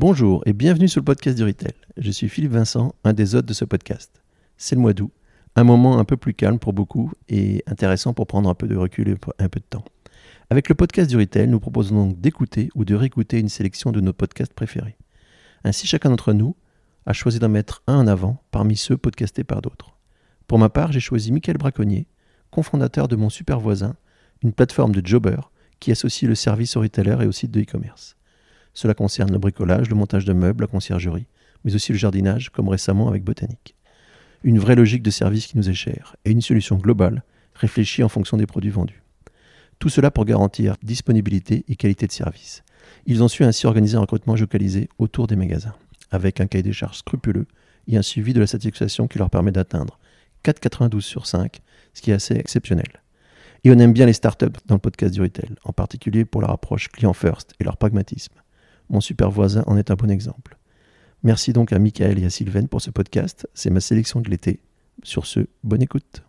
[0.00, 1.74] Bonjour et bienvenue sur le podcast du Retail.
[1.98, 4.22] Je suis Philippe Vincent, un des hôtes de ce podcast.
[4.56, 5.12] C'est le mois d'août,
[5.56, 8.76] un moment un peu plus calme pour beaucoup et intéressant pour prendre un peu de
[8.76, 9.84] recul et un peu de temps.
[10.48, 14.00] Avec le podcast du Retail, nous proposons donc d'écouter ou de réécouter une sélection de
[14.00, 14.96] nos podcasts préférés.
[15.64, 16.56] Ainsi, chacun d'entre nous
[17.04, 19.98] a choisi d'en mettre un en avant parmi ceux podcastés par d'autres.
[20.46, 22.06] Pour ma part, j'ai choisi Michael Braconnier,
[22.50, 23.96] cofondateur de Mon Super Voisin,
[24.42, 25.40] une plateforme de jobber
[25.78, 28.16] qui associe le service aux retailers et au site de e-commerce.
[28.74, 31.26] Cela concerne le bricolage, le montage de meubles, la conciergerie,
[31.64, 33.74] mais aussi le jardinage, comme récemment avec Botanique.
[34.42, 37.22] Une vraie logique de service qui nous est chère et une solution globale,
[37.54, 39.02] réfléchie en fonction des produits vendus.
[39.78, 42.62] Tout cela pour garantir disponibilité et qualité de service.
[43.06, 45.74] Ils ont su ainsi organiser un recrutement localisé autour des magasins,
[46.10, 47.46] avec un cahier des charges scrupuleux
[47.86, 49.98] et un suivi de la satisfaction qui leur permet d'atteindre
[50.44, 51.60] 4,92 sur 5,
[51.94, 53.02] ce qui est assez exceptionnel.
[53.64, 56.50] Et on aime bien les startups dans le podcast du retail, en particulier pour leur
[56.50, 58.34] approche client first et leur pragmatisme.
[58.90, 60.58] Mon super voisin en est un bon exemple.
[61.22, 63.48] Merci donc à Michael et à Sylvain pour ce podcast.
[63.54, 64.58] C'est ma sélection de l'été.
[65.04, 66.24] Sur ce, bonne écoute.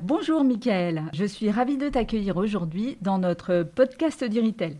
[0.00, 4.78] Bonjour Michael, je suis ravie de t'accueillir aujourd'hui dans notre podcast du retail.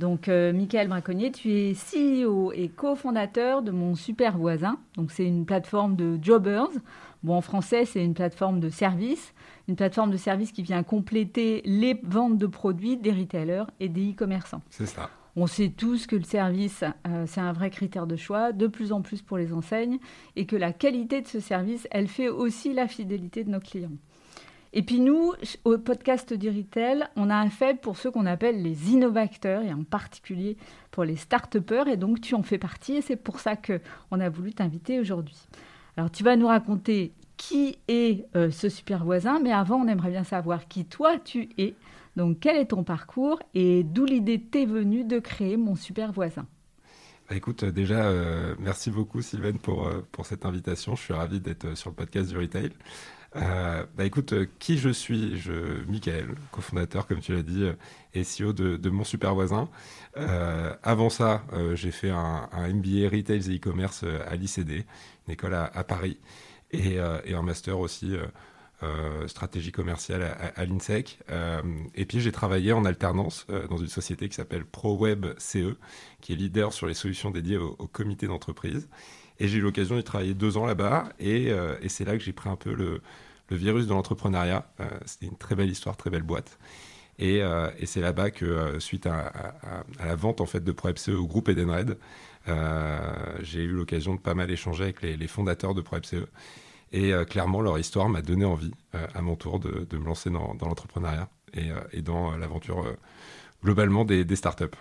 [0.00, 4.78] Donc euh, Michael Braconnier, tu es CEO et cofondateur de Mon Super Voisin.
[4.96, 6.70] Donc c'est une plateforme de jobbers.
[7.22, 9.32] Bon en français, c'est une plateforme de services,
[9.68, 14.10] une plateforme de services qui vient compléter les ventes de produits des retailers et des
[14.10, 14.62] e-commerçants.
[14.70, 15.08] C'est ça.
[15.36, 18.92] On sait tous que le service, euh, c'est un vrai critère de choix, de plus
[18.92, 19.98] en plus pour les enseignes,
[20.36, 23.96] et que la qualité de ce service, elle fait aussi la fidélité de nos clients.
[24.76, 25.32] Et puis nous,
[25.64, 29.72] au podcast du Retail, on a un faible pour ceux qu'on appelle les innovateurs, et
[29.72, 30.56] en particulier
[30.90, 34.28] pour les start et donc tu en fais partie, et c'est pour ça qu'on a
[34.28, 35.38] voulu t'inviter aujourd'hui.
[35.96, 40.10] Alors tu vas nous raconter qui est euh, ce super voisin, mais avant, on aimerait
[40.10, 41.74] bien savoir qui toi tu es
[42.16, 46.46] donc, quel est ton parcours et d'où l'idée t'est venue de créer Mon Super Voisin?
[47.28, 50.94] Bah, écoute, euh, déjà, euh, merci beaucoup Sylvain pour, euh, pour cette invitation.
[50.94, 52.70] Je suis ravi d'être sur le podcast du Retail.
[53.34, 55.38] bah écoute, qui je suis?
[55.38, 57.64] Je, Michael, cofondateur, comme tu l'as dit,
[58.12, 59.68] et CEO de, Mon Super Voisin.
[60.82, 61.42] avant ça,
[61.74, 64.84] j'ai fait un, MBA Retail et e-commerce à l'ICD,
[65.26, 66.18] une école à, Paris,
[66.70, 68.14] et, un master aussi
[69.26, 71.18] stratégie commerciale à, l'INSEC.
[71.30, 71.62] Euh,
[71.94, 75.76] et puis j'ai travaillé en alternance euh, dans une société qui s'appelle ProWeb CE,
[76.20, 78.88] qui est leader sur les solutions dédiées au, comité d'entreprise.
[79.40, 81.08] Et j'ai eu l'occasion d'y travailler deux ans là-bas.
[81.18, 81.52] Et,
[81.88, 83.00] c'est là que j'ai pris un peu le,
[83.50, 84.66] virus de l'entrepreneuriat.
[85.06, 86.58] C'était une très belle histoire, très belle boîte.
[87.18, 87.42] Et,
[87.84, 89.54] c'est là-bas que, suite à,
[89.98, 91.98] la vente en fait de ProWebCE au groupe Edenred,
[93.40, 96.26] j'ai eu l'occasion de pas mal échanger avec les, fondateurs de ProWebCE.
[96.94, 100.30] Et euh, clairement, leur histoire m'a donné envie, euh, à mon tour, de, me lancer
[100.30, 102.84] dans, l'entrepreneuriat et, euh, dans l'aventure
[103.64, 104.76] globalement des, des, startups.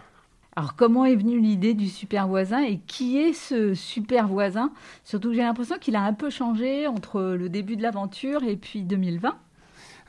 [0.56, 4.72] Alors, comment est venue l'idée du super voisin et qui est ce super voisin?
[5.03, 8.57] Surtout que j'ai l'impression qu'il a un peu changé entre le début de l'aventure et
[8.57, 9.35] puis 2020.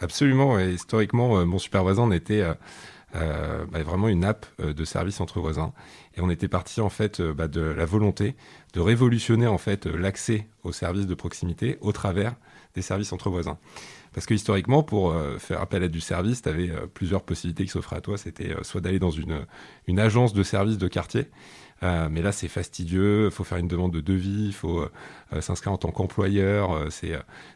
[0.03, 0.59] Absolument.
[0.59, 2.45] Et historiquement, mon super voisin était
[3.15, 5.73] euh, bah, vraiment une app de service entre voisins.
[6.17, 8.35] Et on était parti en fait bah, de la volonté
[8.73, 12.35] de révolutionner en fait l'accès aux services de proximité au travers
[12.75, 13.59] des services entre voisins.
[14.15, 17.65] Parce que historiquement, pour euh, faire appel à du service, tu avais euh, plusieurs possibilités
[17.65, 18.17] qui s'offraient à toi.
[18.17, 19.45] C'était euh, soit d'aller dans une,
[19.89, 21.27] une agence de service de quartier,
[21.83, 24.89] mais là c'est fastidieux, il faut faire une demande de devis, il faut
[25.41, 27.13] s'inscrire en tant qu'employeur, c'est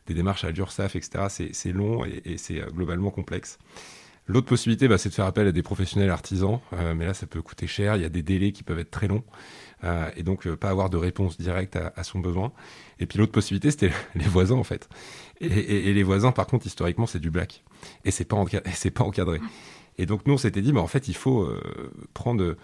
[0.06, 1.48] des démarches à l'URSSAF, etc.
[1.52, 3.58] C'est long et c'est globalement complexe.
[4.28, 6.60] L'autre possibilité, bah, c'est de faire appel à des professionnels artisans,
[6.94, 9.08] mais là ça peut coûter cher, il y a des délais qui peuvent être très
[9.08, 9.24] longs.
[9.84, 12.52] Euh, et donc euh, pas avoir de réponse directe à, son besoin.
[12.98, 14.88] Et puis l'autre possibilité, c'était les voisins en fait.
[15.40, 17.62] Et, les voisins, par contre, historiquement, c'est du black.
[18.04, 18.44] Et c'est pas,
[18.74, 19.40] c'est pas encadré.
[19.98, 21.60] Et donc nous, on s'était dit, bah, en fait, il faut euh,
[22.14, 22.56] prendre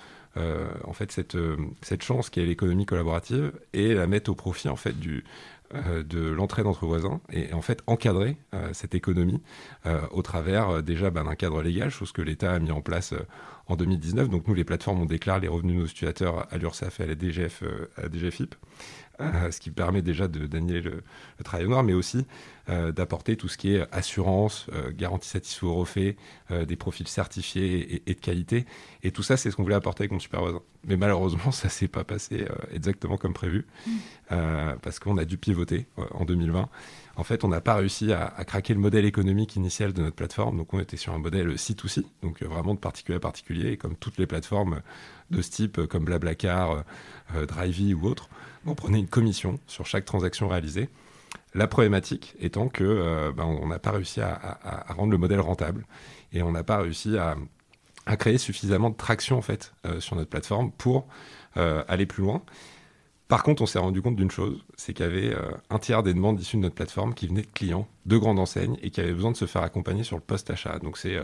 [0.84, 1.36] en fait cette,
[1.80, 5.22] cette chance qui est l'économie collaborative et la mettre au profit en fait du,
[5.74, 8.36] de l'entraide entre voisins et en fait encadrer
[8.72, 9.42] cette économie
[10.10, 13.14] au travers déjà bah, d'un cadre légal, chose que l'État a mis en place
[13.66, 14.28] en 2019.
[14.28, 17.06] Donc nous, les plateformes, on déclare les revenus de nos utilisateurs à l'URSSAF et à
[17.06, 18.54] la, DGF, euh, à la DGFIP.
[19.20, 21.02] Euh, ce qui permet déjà de d'annuler le,
[21.44, 22.26] travail noir, mais aussi
[22.68, 24.66] euh, d'apporter tout ce qui est assurance,
[24.96, 26.16] garantie satisfait au refait,
[26.50, 28.66] des profils certifiés et, de qualité.
[29.02, 30.62] Et tout ça, c'est ce qu'on voulait apporter avec mon super voisin.
[30.84, 33.90] Mais malheureusement, ça s'est pas passé exactement comme prévu, mmh.
[34.82, 36.68] parce qu'on a dû pivoter en 2020
[37.16, 40.56] en fait, on n'a pas réussi à, craquer le modèle économique initial de notre plateforme.
[40.56, 43.72] Donc, on était sur un modèle C2C, donc euh, vraiment de particulier à particulier.
[43.72, 44.80] Et comme toutes les plateformes
[45.30, 46.82] de ce type, euh, comme Blablacar, euh,
[47.36, 48.28] euh Drivey ou autres,
[48.66, 50.88] on prenait une commission sur chaque transaction réalisée.
[51.54, 55.84] La problématique étant que ben, on n'a pas réussi à, rendre le modèle rentable
[56.32, 57.36] et on n'a pas réussi à,
[58.16, 61.06] créer suffisamment de traction en fait sur notre plateforme pour
[61.54, 62.42] aller plus loin.
[63.28, 65.34] Par contre, on s'est rendu compte d'une chose, c'est qu'il y avait
[65.70, 68.76] un tiers des demandes issues de notre plateforme qui venaient de clients de grandes enseignes
[68.82, 70.78] et qui avaient besoin de se faire accompagner sur le post-achat.
[70.80, 71.18] Donc c'est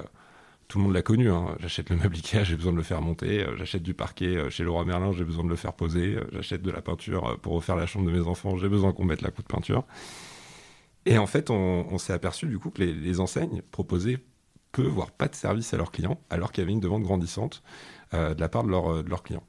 [0.71, 1.31] tout le monde l'a connu.
[1.31, 1.57] Hein.
[1.59, 3.45] J'achète le meuble j'ai besoin de le faire monter.
[3.45, 6.15] Euh, j'achète du parquet euh, chez Leroy Merlin, j'ai besoin de le faire poser.
[6.15, 9.05] Euh, j'achète de la peinture pour refaire la chambre de mes enfants, j'ai besoin qu'on
[9.05, 9.85] mette la coupe de peinture.
[11.07, 14.19] Et en fait, on, s'est aperçu du coup que les, enseignes proposaient
[14.71, 17.63] peu, voire pas de service à leurs clients, alors qu'il y avait une demande grandissante
[18.13, 19.43] de la part de, leurs clients.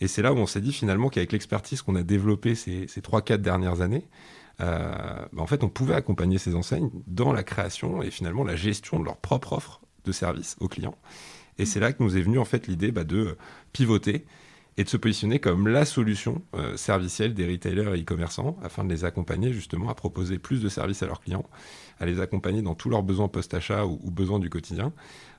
[0.00, 3.00] Et c'est là où on s'est dit finalement qu'avec l'expertise qu'on a développée ces, ces
[3.00, 4.08] 3-4 dernières années,
[4.58, 9.00] bah, en fait, on pouvait accompagner ces enseignes dans la création et finalement la gestion
[9.00, 10.96] de leur propre offre de service aux clients.
[11.58, 13.36] Et c'est là que nous est venue en fait l'idée bah, de
[13.72, 14.24] pivoter
[14.76, 18.92] et de se positionner comme la solution euh, servicielle des retailers et e-commerçants afin de
[18.92, 21.44] les accompagner justement à proposer plus de services à leurs clients,
[22.00, 24.92] à les accompagner dans tous leurs besoins post-achat ou, besoins du quotidien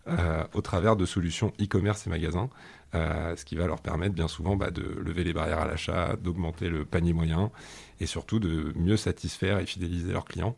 [0.07, 2.49] euh, au travers de solutions e-commerce et magasins,
[2.93, 6.15] euh, ce qui va leur permettre bien souvent bah, de lever les barrières à l'achat,
[6.15, 7.51] d'augmenter le panier moyen
[7.99, 10.55] et surtout de mieux satisfaire et fidéliser leurs clients,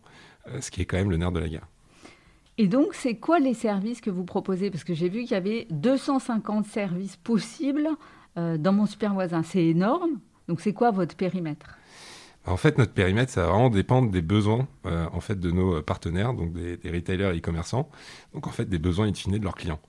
[0.60, 1.68] ce qui est quand même le nerf de la guerre.
[2.58, 4.72] Et donc, c'est quoi les services que vous proposez?
[4.72, 7.90] Parce que j'ai vu qu'il y avait 250 services possibles
[8.38, 9.44] euh, dans mon super voisin.
[9.44, 10.20] C'est énorme.
[10.48, 11.78] Donc, c'est quoi votre périmètre?
[12.48, 15.82] En fait, notre périmètre, ça va vraiment dépendre des besoins euh, en fait de nos
[15.82, 17.90] partenaires, donc des, retailers et e-commerçants,
[18.34, 19.80] donc en fait des besoins in de leurs clients.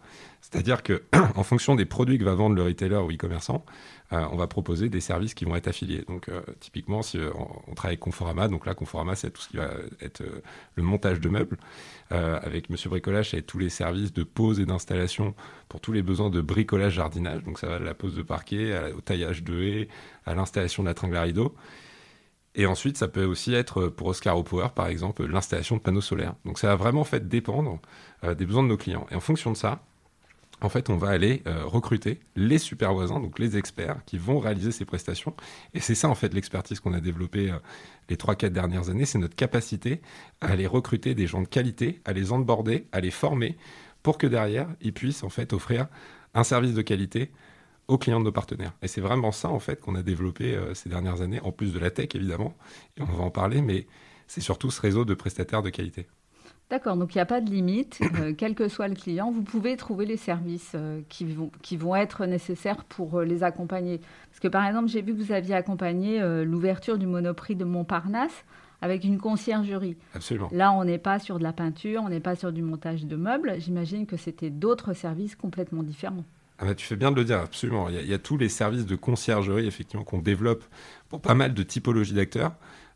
[0.40, 1.02] C'est-à-dire que
[1.36, 3.64] en fonction des produits que va vendre le retailer ou e-commerçant,
[4.12, 6.04] euh, on va proposer des services qui vont être affiliés.
[6.08, 7.30] Donc, euh, typiquement, si euh,
[7.66, 9.70] on, travaille avec Conforama, donc là, Conforama, c'est tout ce qui va
[10.00, 10.22] être
[10.76, 11.58] le montage de meubles.
[12.10, 15.34] avec Monsieur Bricolage, c'est tous les services de pose et d'installation
[15.68, 17.42] pour tous les besoins de bricolage jardinage.
[17.44, 19.88] Donc, ça va de la pose de parquet au taillage de haies,
[20.24, 21.54] à l'installation de la tringle à rideau.
[22.54, 26.34] Et ensuite, ça peut aussi être pour Oscar Power, par exemple, l'installation de panneaux solaires.
[26.44, 27.78] Donc, ça va vraiment fait dépendre
[28.22, 29.06] des besoins de nos clients.
[29.10, 29.80] Et en fonction de ça,
[30.60, 34.40] en fait, on va aller euh, recruter les super voisins, donc les experts, qui vont
[34.40, 35.34] réaliser ces prestations.
[35.74, 37.58] Et c'est ça, en fait, l'expertise qu'on a développée euh,
[38.08, 40.00] les 3-4 dernières années, c'est notre capacité
[40.40, 43.56] à aller recruter des gens de qualité, à les onboarder, à les former,
[44.02, 45.86] pour que derrière, ils puissent, en fait, offrir
[46.34, 47.30] un service de qualité
[47.88, 48.72] aux clients de nos partenaires.
[48.82, 51.72] Et c'est vraiment ça, en fait, qu'on a développé euh, ces dernières années, en plus
[51.72, 52.54] de la tech, évidemment,
[52.96, 53.86] et on va en parler, mais
[54.26, 56.06] c'est surtout ce réseau de prestataires de qualité.
[56.70, 59.42] D'accord, donc il n'y a pas de limite, euh, quel que soit le client, vous
[59.42, 64.02] pouvez trouver les services euh, qui, vont, qui vont être nécessaires pour euh, les accompagner.
[64.28, 68.44] Parce que par exemple, j'ai vu que vous aviez accompagné l'ouverture du Monoprix de Montparnasse
[68.82, 69.96] avec une conciergerie.
[70.14, 70.48] Absolument.
[70.52, 73.16] Là, on n'est pas sur de la peinture, on n'est pas sur du montage de
[73.16, 73.54] meubles.
[73.58, 76.24] J'imagine que c'était d'autres services complètement différents.
[76.58, 77.88] Ah bah, tu fais bien de le dire, absolument.
[77.88, 80.64] Il y, a, tous les services de conciergerie, effectivement, qu'on développe
[81.08, 82.54] pour pas mal de typologies d'acteurs.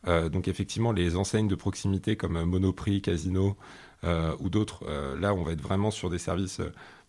[0.09, 3.55] Euh, donc effectivement, les enseignes de proximité comme Monoprix, Casino euh,
[4.05, 6.61] ou d'autres, euh, là, on va être vraiment sur des services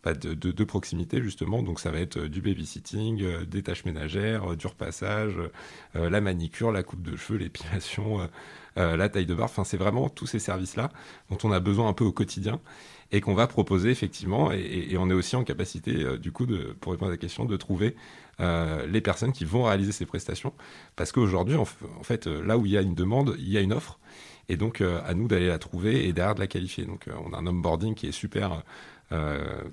[0.04, 1.64] bah, de, proximité justement.
[1.64, 5.40] Donc ça va être du babysitting, des tâches ménagères, du repassage,
[5.94, 8.30] la manicure, la coupe de cheveux, l'épilation,
[8.76, 9.46] la taille de barre.
[9.46, 10.92] Enfin, c'est vraiment tous ces services-là
[11.30, 12.60] dont on a besoin un peu au quotidien
[13.12, 14.52] et qu'on va proposer effectivement.
[14.52, 17.56] Et, on est aussi en capacité, du coup, de, pour répondre à la question, de
[17.56, 17.96] trouver
[18.40, 20.54] euh, les personnes qui vont réaliser ces prestations.
[20.96, 23.62] Parce qu'aujourd'hui, en, fait, euh, là où il y a une demande, il y a
[23.62, 24.00] une offre.
[24.50, 26.86] Et donc, euh, à nous d'aller la trouver et derrière de la qualifier.
[26.86, 28.64] Donc, on a un onboarding qui est super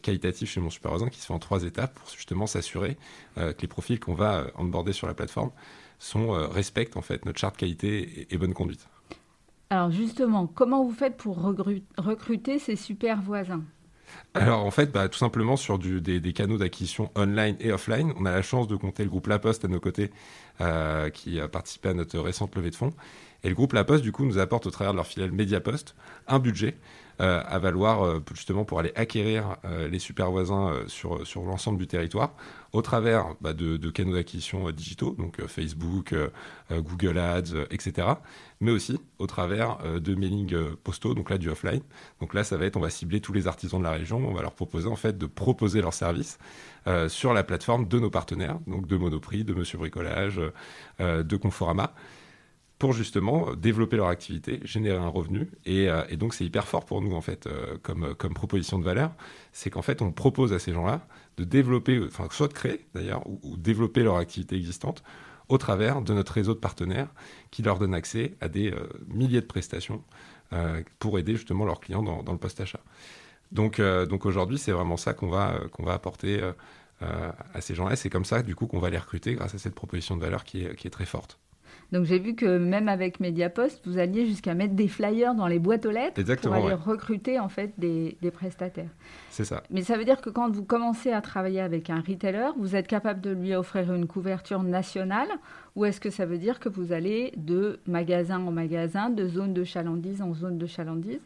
[0.02, 2.98] qualitatif chez mon superviseur qui se fait en trois étapes pour justement s'assurer
[3.36, 5.50] que les profils qu'on va onboarder sur la plateforme
[5.98, 8.86] sont, respectent en fait notre charte qualité et, bonne conduite.
[9.70, 11.38] Alors justement, comment vous faites pour
[11.96, 13.62] recruter ces super voisins?
[14.34, 18.30] Alors en fait, bah, tout simplement sur des, canaux d'acquisition online et offline, on a
[18.30, 20.10] la chance de compter le groupe La Poste à nos côtés,
[20.60, 22.92] euh, qui a participé à notre récente levée de fonds.
[23.42, 25.94] Et le groupe La Poste, du coup, nous apporte au travers de leur filiale Mediapost
[26.28, 26.76] un budget
[27.20, 29.56] euh, à valoir euh, justement pour aller acquérir
[29.90, 32.34] les super voisins sur, l'ensemble du territoire
[32.72, 36.14] au travers bah, de, canaux d'acquisition digitaux, donc Facebook,
[36.70, 38.08] Google Ads, etc.
[38.60, 41.82] Mais aussi au travers de mailing postaux, donc là du offline.
[42.20, 44.32] Donc là, ça va être, on va cibler tous les artisans de la région, on
[44.32, 46.38] va leur proposer en fait de proposer leurs services
[47.08, 50.40] sur la plateforme de nos partenaires, donc de Monoprix, de Monsieur Bricolage,
[51.00, 51.92] de Conforama
[52.80, 55.50] pour justement développer leur activité, générer un revenu.
[55.66, 59.12] Et, euh, donc c'est hyper fort pour nous en fait euh, comme, proposition de valeur,
[59.52, 61.06] c'est qu'en fait on propose à ces gens-là
[61.36, 65.02] de développer, enfin soit de créer d'ailleurs, ou, développer leur activité existante
[65.48, 67.08] au travers de notre réseau de partenaires
[67.50, 70.02] qui leur donne accès à des euh, milliers de prestations
[70.98, 72.80] pour aider justement leurs clients dans, le post-achat.
[73.52, 73.80] Donc,
[74.24, 76.40] aujourd'hui c'est vraiment ça qu'on va, qu'on va apporter
[77.00, 77.94] à ces gens-là.
[77.94, 80.42] C'est comme ça du coup qu'on va les recruter grâce à cette proposition de valeur
[80.42, 81.38] qui est très forte.
[81.92, 85.58] Donc j'ai vu que même avec Mediapost, vous alliez jusqu'à mettre des flyers dans les
[85.58, 86.80] boîtes aux lettres Exactement, pour aller ouais.
[86.80, 88.90] recruter en fait des, des prestataires.
[89.30, 89.62] C'est ça.
[89.70, 92.86] Mais ça veut dire que quand vous commencez à travailler avec un retailer, vous êtes
[92.86, 95.28] capable de lui offrir une couverture nationale
[95.74, 99.52] ou est-ce que ça veut dire que vous allez de magasin en magasin, de zone
[99.52, 101.20] de chalandise en zone de chalandise?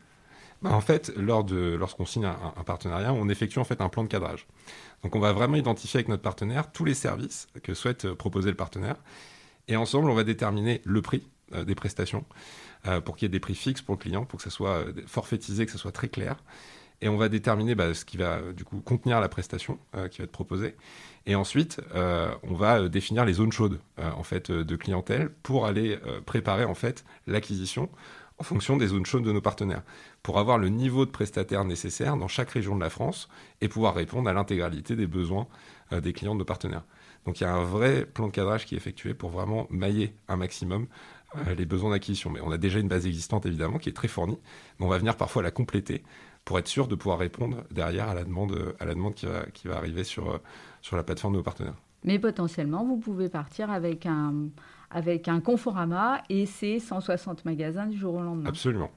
[0.63, 3.91] Bah, en fait, lors de, lorsqu'on signe un, un partenariat, on effectue en fait un
[3.91, 4.47] plan de cadrage.
[5.03, 8.49] Donc, on va vraiment identifier avec notre partenaire tous les services que souhaite euh, proposer
[8.49, 8.97] le partenaire.
[9.69, 12.25] Et ensemble, on va déterminer le prix euh, des prestations
[12.87, 14.77] euh, pour qu'il y ait des prix fixes pour le client, pour que ça soit
[14.77, 16.37] euh, forfaitisé, que ça soit très clair.
[17.01, 19.79] Et on va déterminer bah, ce qui va du coup contenir la prestation
[20.11, 20.75] qui va être proposée.
[21.27, 26.65] Et ensuite, on va définir les zones chaudes en fait de clientèle pour aller préparer
[26.65, 27.91] en fait l'acquisition
[28.39, 29.83] en fonction des zones chaudes de nos partenaires,
[30.23, 33.29] pour avoir le niveau de prestataire nécessaire dans chaque région de la France
[33.61, 35.47] et pouvoir répondre à l'intégralité des besoins
[35.93, 36.85] des clients de nos partenaires.
[37.25, 40.15] Donc il y a un vrai plan de cadrage qui est effectué pour vraiment mailler
[40.29, 40.87] un maximum
[41.37, 42.31] euh, les besoins d'acquisition.
[42.31, 44.39] Mais on a déjà une base existante évidemment qui est très fournie,
[44.79, 46.05] mais on va venir parfois la compléter
[46.45, 49.27] pour être sûr de pouvoir répondre derrière à la demande, euh, à la demande qui,
[49.27, 50.39] va, qui va arriver sur, euh,
[50.83, 51.77] sur la plateforme de nos partenaires.
[52.05, 54.49] Mais potentiellement, vous pouvez partir avec un,
[54.95, 58.49] avec un Conforama et ses 160 magasins du jour au lendemain.
[58.49, 58.91] Absolument.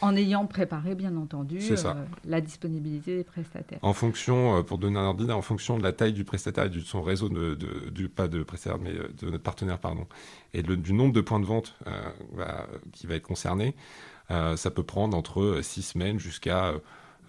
[0.00, 1.96] En ayant préparé, bien entendu, C'est ça.
[1.96, 3.78] euh, la disponibilité des prestataires.
[3.82, 6.64] En fonction, euh, pour donner un ordre d'idée, en fonction de la taille du prestataire
[6.64, 9.78] et de son réseau, de, de- du, pas de prestataire, mais euh, de notre partenaire,
[9.78, 10.06] pardon,
[10.54, 11.90] et du nombre de points de vente euh,
[12.32, 13.74] va- qui va être concerné,
[14.56, 16.72] ça peut prendre entre 6 semaines jusqu'à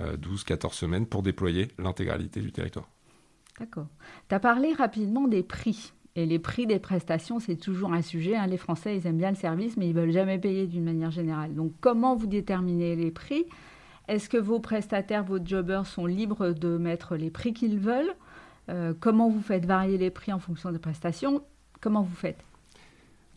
[0.02, 2.88] 12-14 semaines pour déployer l'intégralité du territoire.
[3.60, 3.88] D'accord.
[4.30, 5.92] Tu as parlé rapidement des prix.
[6.16, 8.36] Et les prix des prestations, c'est toujours un sujet.
[8.36, 8.46] hein.
[8.46, 11.56] Les Français, ils aiment bien le service, mais ils veulent jamais payer d'une manière générale.
[11.56, 13.46] Donc, comment vous déterminez les prix?
[14.08, 18.14] Est-ce que vos prestataires, vos jobbers sont libres de mettre les prix qu'ils veulent?
[18.70, 21.42] Euh, Comment vous faites varier les prix en fonction des prestations?
[21.82, 22.44] Comment vous faites?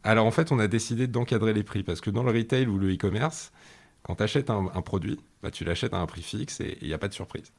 [0.05, 2.79] Alors en fait, on a décidé d'encadrer les prix parce que dans le retail ou
[2.79, 3.53] le e-commerce,
[4.03, 6.89] quand tu achètes un, un produit, bah, tu l'achètes à un prix fixe et il
[6.89, 7.53] n'y a pas de surprise.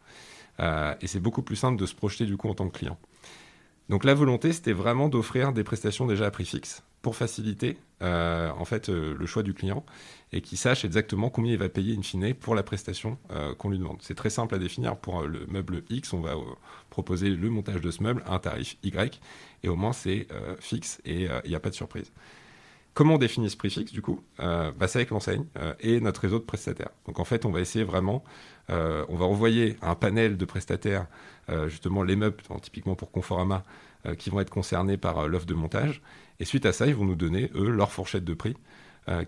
[0.59, 2.97] Euh, et c'est beaucoup plus simple de se projeter du coup en tant que client.
[3.89, 8.51] Donc la volonté, c'était vraiment d'offrir des prestations déjà à prix fixe pour faciliter euh,
[8.57, 9.85] en fait euh, le choix du client
[10.33, 13.69] et qu'il sache exactement combien il va payer in fine pour la prestation euh, qu'on
[13.69, 13.99] lui demande.
[14.01, 14.97] C'est très simple à définir.
[14.97, 16.35] Pour le meuble X, on va
[16.89, 19.21] proposer le montage de ce meuble à un tarif Y
[19.63, 20.27] et au moins c'est
[20.59, 22.11] fixe et il n'y a pas de surprise.
[22.93, 24.21] Comment on définit ce prix fixe du coup?
[24.37, 25.45] C'est avec l'enseigne
[25.79, 26.89] et notre réseau de prestataires.
[27.05, 28.23] Donc en fait, on va essayer vraiment,
[28.69, 31.07] euh, on va envoyer un panel de prestataires,
[31.49, 33.63] euh, justement les meubles, typiquement pour Conforama,
[34.05, 36.01] euh, qui vont être concernés par l'offre de montage.
[36.39, 38.55] Et suite à ça, ils vont nous donner, eux, leur fourchette de prix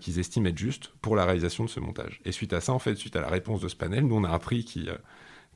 [0.00, 2.20] qu'ils estiment être juste pour la réalisation de ce montage.
[2.26, 4.24] Et suite à ça, en fait, suite à la réponse de ce panel, nous, on
[4.24, 4.90] a un prix qui...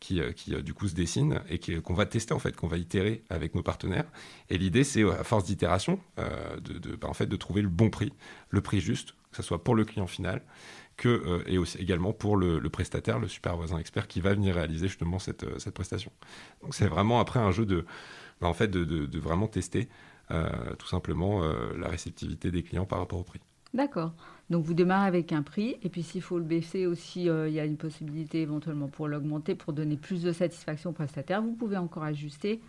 [0.00, 3.22] qui, qui, du coup se dessine et qu'on va tester en fait, qu'on va itérer
[3.28, 4.06] avec nos partenaires.
[4.48, 8.14] Et l'idée, c'est à force d'itération, de- bah, en fait, de trouver le bon prix,
[8.48, 10.42] le prix juste, que ce soit pour le client final,
[10.96, 14.34] que, euh, et aussi également pour le, le prestataire, le super voisin expert qui va
[14.34, 16.12] venir réaliser justement cette, euh, cette prestation.
[16.62, 17.84] Donc c'est vraiment après un jeu de,
[18.40, 19.88] bah, en fait, de, de- de vraiment tester
[20.30, 20.48] euh,
[20.78, 21.42] tout simplement
[21.76, 23.40] la réceptivité des clients par rapport au prix.
[23.74, 24.12] D'accord.
[24.50, 27.54] Donc vous démarrez avec un prix, et puis s'il faut le baisser aussi, euh, il
[27.54, 31.42] y a une possibilité éventuellement pour l'augmenter, pour donner plus de satisfaction au prestataire.
[31.42, 32.60] Vous pouvez encore ajuster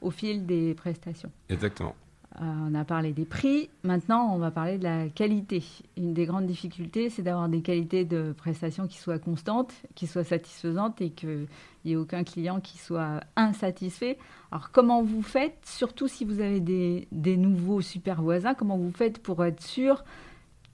[0.00, 1.30] au fil des prestations.
[1.50, 1.94] Exactement.
[2.40, 5.62] Euh, on a parlé des prix, maintenant on va parler de la qualité.
[5.96, 10.24] Une des grandes difficultés, c'est d'avoir des qualités de prestations qui soient constantes, qui soient
[10.24, 11.46] satisfaisantes et qu'il
[11.84, 14.18] n'y ait aucun client qui soit insatisfait.
[14.50, 19.22] Alors comment vous faites, surtout si vous avez des, nouveaux super voisins, comment vous faites
[19.22, 20.02] pour être sûr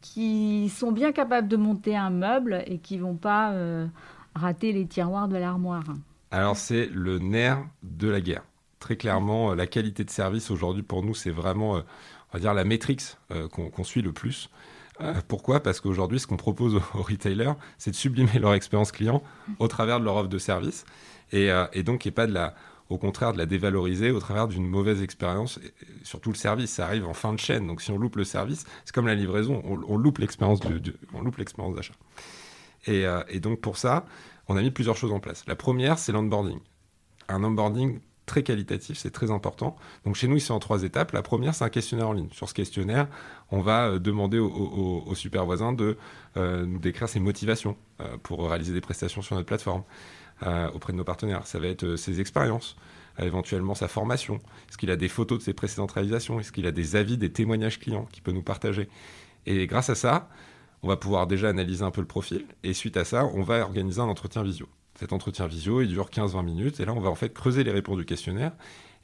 [0.00, 3.86] qu'ils sont bien capables de monter un meuble et qui ne vont pas euh,
[4.34, 5.84] rater les tiroirs de l'armoire?
[6.30, 8.44] Alors c'est le nerf de la guerre.
[8.80, 11.80] Très clairement, euh, la qualité de service aujourd'hui pour nous, c'est vraiment, euh,
[12.32, 12.96] on va dire, la métrix
[13.30, 14.50] euh, qu'on suit le plus.
[15.28, 15.60] Pourquoi?
[15.60, 19.22] Parce qu'aujourd'hui, ce qu'on propose aux, retailers, c'est de sublimer leur expérience client
[19.58, 20.84] au travers de leur offre de service,
[21.32, 22.54] et, euh, et donc, et pas de la,
[22.90, 25.58] au contraire, de la dévaloriser au travers d'une mauvaise expérience.
[26.02, 27.66] Surtout le service, ça arrive en fin de chaîne.
[27.66, 31.94] Donc, si on loupe le service, c'est comme la livraison, on, on loupe l'expérience d'achat.
[32.86, 34.04] Et, et donc, pour ça,
[34.48, 35.44] on a mis plusieurs choses en place.
[35.46, 36.58] La première, c'est l'onboarding.
[37.28, 39.76] Un onboarding très qualitatif, c'est très important.
[40.04, 41.10] Donc chez nous, sont en trois étapes.
[41.10, 42.28] La première, c'est un questionnaire en ligne.
[42.30, 43.08] Sur ce questionnaire,
[43.50, 45.98] on va euh, demander au, au, super voisin de
[46.36, 49.82] euh, nous décrire ses motivations euh, pour réaliser des prestations sur notre plateforme
[50.72, 51.46] auprès de nos partenaires.
[51.46, 52.74] Ça va être ses expériences,
[53.18, 54.36] éventuellement sa formation.
[54.70, 56.40] Est-ce qu'il a des photos de ses précédentes réalisations?
[56.40, 58.88] Est-ce qu'il a des avis, des témoignages clients qu'il peut nous partager?
[59.44, 60.30] Et grâce à ça,
[60.82, 62.46] on va pouvoir déjà analyser un peu le profil.
[62.62, 64.66] Et suite à ça, on va organiser un entretien visio.
[65.00, 66.78] Cet entretien visio, il dure 15-20 minutes.
[66.78, 68.52] Et là, on va en fait creuser les réponses du questionnaire.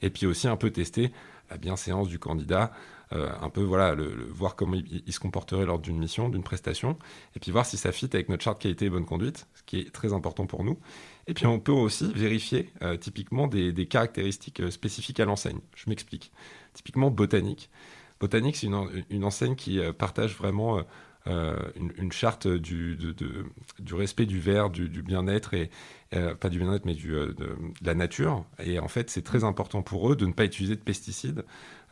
[0.03, 1.11] Et puis aussi un peu tester
[1.49, 2.71] la bienséance du candidat,
[3.13, 3.95] euh, un peu voilà,
[4.29, 6.99] voir comment il, se comporterait lors d'une mission, d'une prestation,
[7.35, 9.79] et puis voir si ça fit avec notre charte qualité et bonne conduite, ce qui
[9.79, 10.77] est très important pour nous.
[11.25, 15.61] Et puis on peut aussi vérifier euh, typiquement des, caractéristiques euh, spécifiques à l'enseigne.
[15.73, 16.31] Je m'explique.
[16.73, 17.71] Typiquement botanique.
[18.19, 20.83] Botanique, c'est une, enseigne qui partage vraiment
[21.27, 25.69] une, charte du, du, respect du verre, du, bien-être, et
[26.11, 28.45] pas du bien-être, mais du, de, la nature.
[28.63, 31.43] Et en fait, c'est très important pour eux de ne pas utiliser de pesticides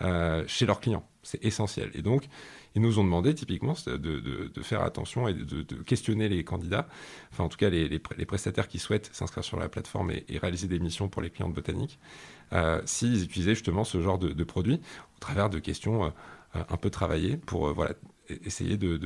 [0.01, 1.07] euh, chez leurs clients.
[1.23, 1.89] C'est essentiel.
[1.93, 2.27] Et donc,
[2.75, 6.85] ils nous ont demandé typiquement de, faire attention et de, questionner les candidats,
[7.31, 10.79] enfin en tout cas les, prestataires qui souhaitent s'inscrire sur la plateforme et, réaliser des
[10.79, 11.97] missions pour les clients de botanique,
[12.51, 14.81] euh, s'ils utilisaient justement ce genre de, produits
[15.15, 16.09] au travers de questions euh,
[16.53, 17.93] un peu travaillées pour voilà,
[18.45, 18.97] essayer de,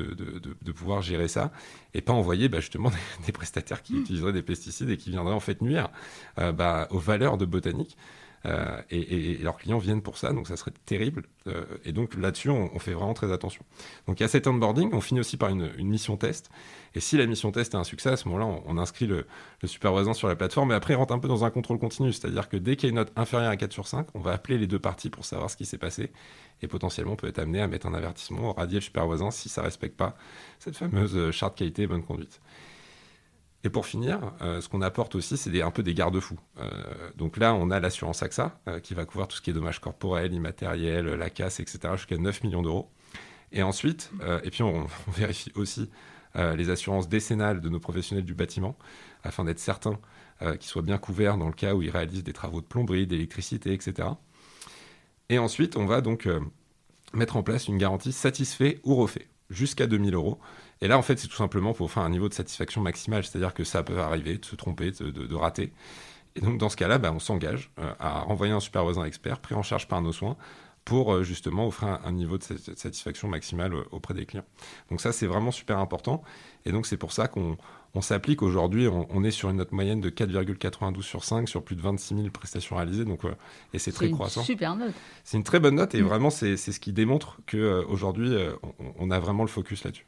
[0.71, 1.51] pouvoir gérer ça
[1.93, 2.91] et pas envoyer bah, justement
[3.25, 4.01] des, prestataires qui mmh.
[4.01, 5.89] utiliseraient des pesticides et qui viendraient en fait nuire
[6.37, 7.97] bah, aux valeurs de botanique.
[8.45, 11.23] Euh, et, leurs clients viennent pour ça, donc ça serait terrible.
[11.47, 13.63] Euh, et donc là-dessus, on, fait vraiment très attention.
[14.07, 16.49] Donc il y a cet onboarding, on finit aussi par une, mission test.
[16.95, 19.25] Et si la mission test est un succès, à ce moment-là, on, inscrit le,
[19.61, 22.11] le sur la plateforme, mais après, il rentre un peu dans un contrôle continu.
[22.13, 24.31] C'est-à-dire que dès qu'il y a une note inférieure à 4 sur 5, on va
[24.31, 26.11] appeler les deux parties pour savoir ce qui s'est passé.
[26.61, 29.49] Et potentiellement, on peut être amené à mettre un avertissement, radier le super voisin si
[29.49, 30.15] ça ne respecte pas
[30.59, 32.41] cette fameuse charte qualité et bonne conduite.
[33.63, 36.39] Et pour finir, euh, ce qu'on apporte aussi, c'est un peu des garde-fous.
[36.59, 36.69] Euh,
[37.17, 39.79] donc là, on a l'assurance AXA, euh, qui va couvrir tout ce qui est dommages
[39.79, 42.89] corporels, immatériels, la casse, etc., jusqu'à 9 millions d'euros.
[43.51, 44.11] Et ensuite,
[44.43, 45.89] et puis on, vérifie aussi
[46.35, 48.77] les assurances décennales de nos professionnels du bâtiment,
[49.23, 49.99] afin d'être certain
[50.39, 53.73] qu'ils soient bien couverts dans le cas où ils réalisent des travaux de plomberie, d'électricité,
[53.73, 54.09] etc.
[55.29, 56.29] Et ensuite, on va donc
[57.13, 60.39] mettre en place une garantie satisfait ou refait, jusqu'à 2000 euros,
[60.81, 63.53] et là, en fait, c'est tout simplement pour faire un niveau de satisfaction maximal, c'est-à-dire
[63.53, 65.73] que ça peut arriver de se tromper, de, rater.
[66.35, 69.39] Et donc, dans ce cas-là, bah, on s'engage euh, à renvoyer un super voisin expert
[69.39, 70.37] pris en charge par nos soins
[70.89, 74.43] pour euh, justement offrir un, niveau de satisfaction maximale euh, auprès des clients.
[74.89, 76.23] Donc ça, c'est vraiment super important.
[76.65, 77.57] Et donc, c'est pour ça qu'on
[78.01, 78.87] s'applique aujourd'hui.
[78.87, 82.29] On, est sur une note moyenne de 4,92 sur 5 sur plus de 26 000
[82.29, 83.05] prestations réalisées.
[83.05, 83.21] Donc,
[83.73, 84.41] et c'est très croissant.
[84.41, 84.93] C'est une super note.
[85.23, 86.05] C'est une très bonne note et mm.
[86.05, 90.07] vraiment, c'est ce qui démontre qu'aujourd'hui, on, on a vraiment le focus là-dessus.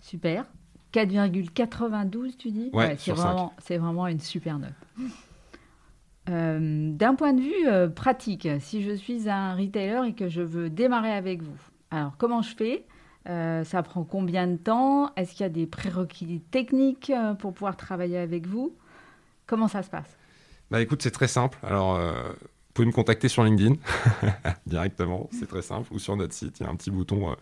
[0.00, 0.44] Super.
[0.92, 2.70] 4,92, tu dis?
[2.72, 4.72] Ouais, c'est vraiment, vraiment, une super note.
[6.28, 10.40] Euh, d'un point de vue euh, pratique, si je suis un retailer et que je
[10.40, 11.58] veux démarrer avec vous,
[11.90, 12.84] alors comment je fais?
[13.28, 15.12] Euh, Ça prend combien de temps?
[15.16, 18.74] Est-ce qu'il y a des prérequis techniques pour pouvoir travailler avec vous?
[19.46, 20.16] Comment ça se passe?
[20.70, 21.58] Bah écoute, c'est très simple.
[21.64, 23.74] Alors, vous pouvez me contacter sur LinkedIn
[24.66, 27.36] directement, c'est très simple, ou sur notre site, il y a un petit bouton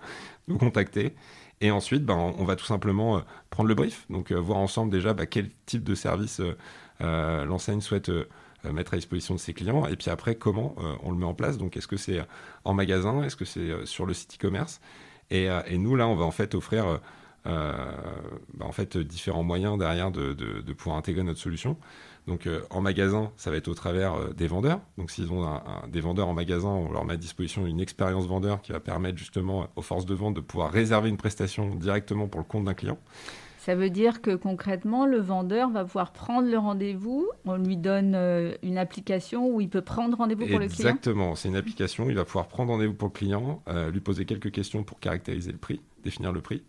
[0.48, 1.14] nous contacter.
[1.60, 5.26] Et ensuite, ben, on va tout simplement prendre le brief, donc voir ensemble déjà ben,
[5.26, 6.40] quel type de service
[7.00, 8.10] l'enseigne souhaite
[8.64, 11.58] mettre à disposition de ses clients, et puis après, comment on le met en place?
[11.58, 12.20] Donc, est-ce que c'est
[12.64, 14.80] en magasin, est-ce que c'est sur le site e-commerce?
[15.30, 17.00] Et, nous, là, on va en fait offrir
[17.44, 21.76] ben, en fait, différents moyens derrière de, pouvoir intégrer notre solution.
[22.26, 24.80] Donc euh, en magasin, ça va être au travers euh, des vendeurs.
[24.98, 28.60] Donc s'ils ont des vendeurs en magasin, on leur met à disposition une expérience vendeur
[28.62, 32.40] qui va permettre justement aux forces de vente de pouvoir réserver une prestation directement pour
[32.40, 32.98] le compte d'un client.
[33.60, 37.28] Ça veut dire que concrètement, le vendeur va pouvoir prendre le rendez-vous.
[37.44, 40.88] On lui donne euh, une application où il peut prendre rendez-vous pour le client.
[40.88, 42.08] Exactement, c'est une application.
[42.08, 45.58] Il va pouvoir prendre rendez-vous pour le client, lui poser quelques questions pour caractériser le
[45.58, 46.62] prix, définir le prix.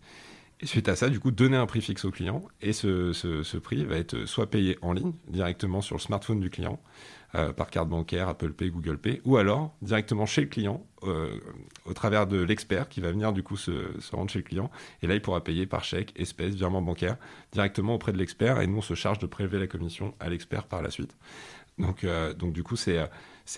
[0.62, 2.42] Et suite à ça, du coup, donner un prix fixe au client.
[2.60, 6.50] Et ce, ce, prix va être soit payé en ligne, directement sur le smartphone du
[6.50, 6.78] client,
[7.34, 11.38] euh, par carte bancaire, Apple Pay, Google Pay, ou alors directement chez le client, euh,
[11.86, 14.70] au travers de l'expert qui va venir du coup se, se, rendre chez le client.
[15.02, 17.16] Et là, il pourra payer par chèque, espèce, virement bancaire,
[17.52, 18.60] directement auprès de l'expert.
[18.60, 21.16] Et nous, on se charge de prélever la commission à l'expert par la suite.
[21.78, 22.98] Donc, euh, donc du coup, c'est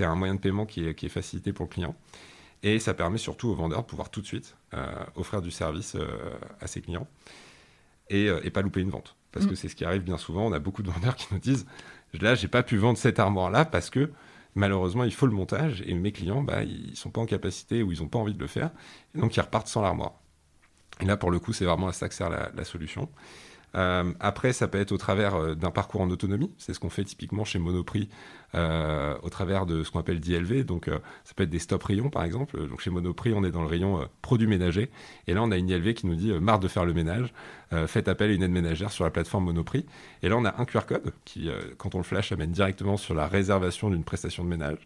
[0.00, 1.96] un moyen de paiement qui est, qui est facilité pour le client.
[2.64, 5.96] Et ça permet surtout aux vendeurs de pouvoir tout de suite euh, offrir du service
[5.96, 6.06] euh,
[6.60, 7.06] à ses clients
[8.08, 9.16] et, euh, et, pas louper une vente.
[9.32, 9.56] Parce que mm.
[9.56, 10.46] c'est ce qui arrive bien souvent.
[10.46, 11.66] On a beaucoup de vendeurs qui nous disent
[12.20, 14.11] Là, j'ai pas pu vendre cette armoire-là parce que
[14.55, 17.92] malheureusement, il faut le montage et mes clients, bah, ils sont pas en capacité ou
[17.92, 18.70] ils n'ont pas envie de le faire.
[19.14, 20.14] Et donc, ils repartent sans l'armoire.
[21.00, 23.09] Et là, pour le coup, c'est vraiment à ça que sert la solution.
[23.74, 26.52] Euh, après, ça peut être au travers euh, d'un parcours en autonomie.
[26.58, 28.08] C'est ce qu'on fait typiquement chez Monoprix
[28.54, 30.64] euh, au travers de ce qu'on appelle d'ILV.
[30.64, 30.88] Donc,
[31.24, 32.56] ça peut être des stop rayons, par exemple.
[32.68, 34.90] Donc, chez Monoprix, on est dans le rayon produits ménagers.
[35.26, 37.32] Et là, on a une ILV qui nous dit marre de faire le ménage,
[37.87, 39.87] faites appel à une aide ménagère sur la plateforme Monoprix.
[40.22, 43.14] Et là, on a un QR code qui, quand on le flash, amène directement sur
[43.14, 44.78] la réservation d'une prestation de ménage.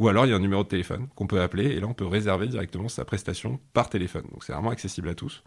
[0.00, 1.66] Ou alors, il y a un numéro de téléphone qu'on peut appeler.
[1.66, 4.24] Et là, on peut réserver directement sa prestation par téléphone.
[4.32, 5.44] Donc, c'est vraiment accessible à tous.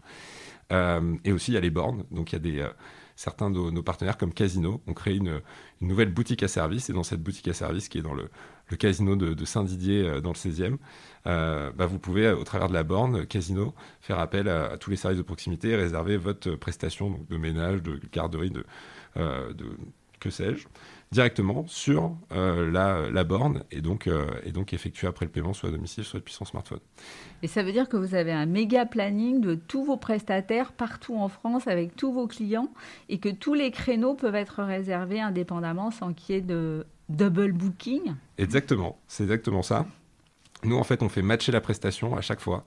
[0.72, 2.04] Euh, et aussi, il y a les bornes.
[2.10, 2.68] Donc, il y a des, euh,
[3.14, 5.40] certains de nos partenaires comme Casino ont créé une,
[5.80, 6.90] nouvelle boutique à service.
[6.90, 8.28] Et dans cette boutique à service, qui est dans le,
[8.76, 10.76] casino de, Saint-Didier dans le 16e,
[11.24, 15.18] bah, vous pouvez, au travers de la borne casino, faire appel à, tous les services
[15.18, 18.64] de proximité et réserver votre prestation de ménage, de garderie, de,
[19.16, 19.76] de
[20.18, 20.66] que sais-je,
[21.12, 22.70] directement sur euh,
[23.10, 26.18] la, borne et donc, euh, et donc effectuer après le paiement soit à domicile, soit
[26.18, 26.80] depuis son smartphone.
[27.42, 31.16] Et ça veut dire que vous avez un méga planning de tous vos prestataires partout
[31.16, 32.70] en France avec tous vos clients
[33.08, 37.52] et que tous les créneaux peuvent être réservés indépendamment sans qu'il y ait de double
[37.52, 39.86] booking Exactement, c'est exactement ça.
[40.64, 42.64] Nous, en fait, on fait matcher la prestation à chaque fois,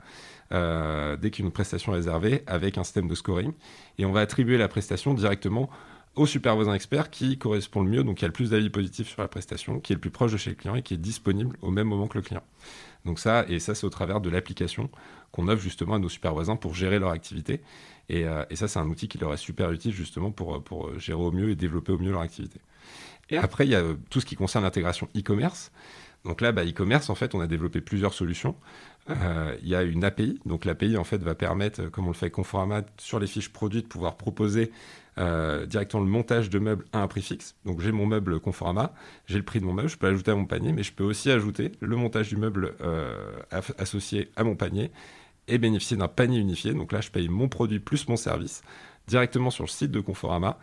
[0.51, 3.51] euh, dès qu'il y a une prestation réservée, avec un système de scoring.
[3.97, 5.69] Et on va attribuer la prestation directement
[6.19, 9.07] au super voisin expert qui correspond le mieux, donc qui a le plus d'avis positifs
[9.07, 10.97] sur la prestation, qui est le plus proche de chez le client et qui est
[10.97, 12.43] disponible au même moment que le client.
[13.05, 14.89] Donc ça, et ça c'est au travers de l'application
[15.31, 17.61] qu'on offre justement à nos super voisins pour gérer leur activité.
[18.09, 21.21] Et, euh, ça c'est un outil qui leur est super utile justement pour, pour gérer
[21.21, 22.59] au mieux et développer au mieux leur activité.
[23.29, 25.71] Et après, il y a euh, tout ce qui concerne l'intégration e-commerce.
[26.25, 28.55] Donc là, bah, e-commerce, en fait, on a développé plusieurs solutions.
[29.09, 30.39] Euh, il y a une API.
[30.45, 33.49] Donc l'API, en fait, va permettre, comme on le fait avec Conforama, sur les fiches
[33.49, 34.71] produits, de pouvoir proposer
[35.17, 37.55] euh, directement le montage de meubles à un prix fixe.
[37.65, 38.93] Donc j'ai mon meuble Conforama,
[39.25, 41.03] j'ai le prix de mon meuble, je peux l'ajouter à mon panier, mais je peux
[41.03, 43.15] aussi ajouter le montage du meuble euh,
[43.77, 44.91] associé à mon panier
[45.47, 46.73] et bénéficier d'un panier unifié.
[46.73, 48.61] Donc là, je paye mon produit plus mon service
[49.07, 50.57] directement sur le site de Conforama.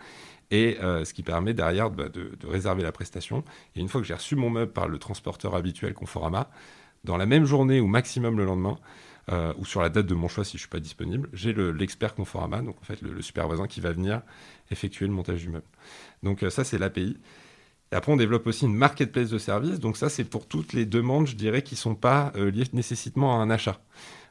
[0.52, 3.42] Et euh, ce qui permet derrière bah, de, de, réserver la prestation.
[3.74, 6.48] Et une fois que j'ai reçu mon meuble par le transporteur habituel Conforama,
[7.02, 8.78] dans la même journée ou maximum le lendemain,
[9.30, 11.52] euh, ou sur la date de mon choix si je ne suis pas disponible, j'ai
[11.52, 14.22] l'expert Conforama, donc en fait le, super voisin qui va venir
[14.70, 15.66] effectuer le montage du meuble.
[16.22, 17.16] Donc euh, ça c'est l'API.
[17.92, 20.86] Et après on développe aussi une marketplace de services, donc ça c'est pour toutes les
[20.86, 23.80] demandes, je dirais, qui ne sont pas euh, liées nécessairement à un achat.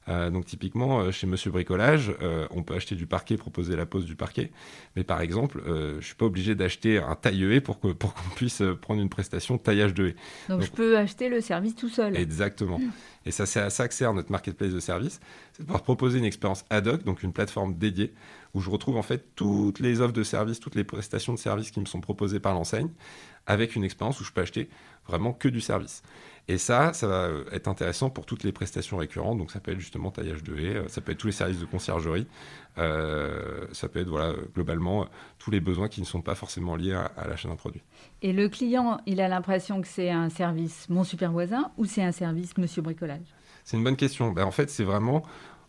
[0.07, 3.85] Euh, donc typiquement, euh, chez Monsieur Bricolage, euh, on peut acheter du parquet, proposer la
[3.85, 4.51] pose du parquet.
[4.95, 8.29] Mais par exemple, je ne suis pas obligé d'acheter un taille-haie pour qu'on pour qu'on
[8.35, 10.15] puisse prendre une prestation taillage de haie.
[10.49, 12.15] Donc, je peux acheter le service tout seul.
[12.17, 12.79] Exactement.
[13.25, 15.19] Et ça, c'est à ça que sert notre marketplace de services.
[15.53, 18.13] C'est de pouvoir proposer une expérience ad hoc, donc une plateforme dédiée,
[18.53, 21.71] où je retrouve en fait toutes les offres de services, toutes les prestations de services
[21.71, 22.89] qui me sont proposées par l'enseigne,
[23.47, 24.69] avec une expérience où je peux acheter
[25.07, 26.03] vraiment que du service.
[26.47, 29.39] Et ça, ça va euh, être intéressant pour toutes les prestations récurrentes.
[29.39, 31.60] Donc ça peut être justement taillage de haies, euh, ça peut être tous les services
[31.60, 32.27] de conciergerie,
[32.77, 35.08] euh, ça peut être voilà, globalement
[35.39, 37.81] tous les besoins qui ne sont pas forcément liés à, l'achat d'un produit.
[38.21, 42.03] Et le client, il a l'impression que c'est un service Mon Super Voisin ou c'est
[42.03, 43.25] un service Monsieur Bricolage?
[43.63, 44.31] C'est une bonne question.
[44.31, 45.23] Ben, en fait, c'est vraiment...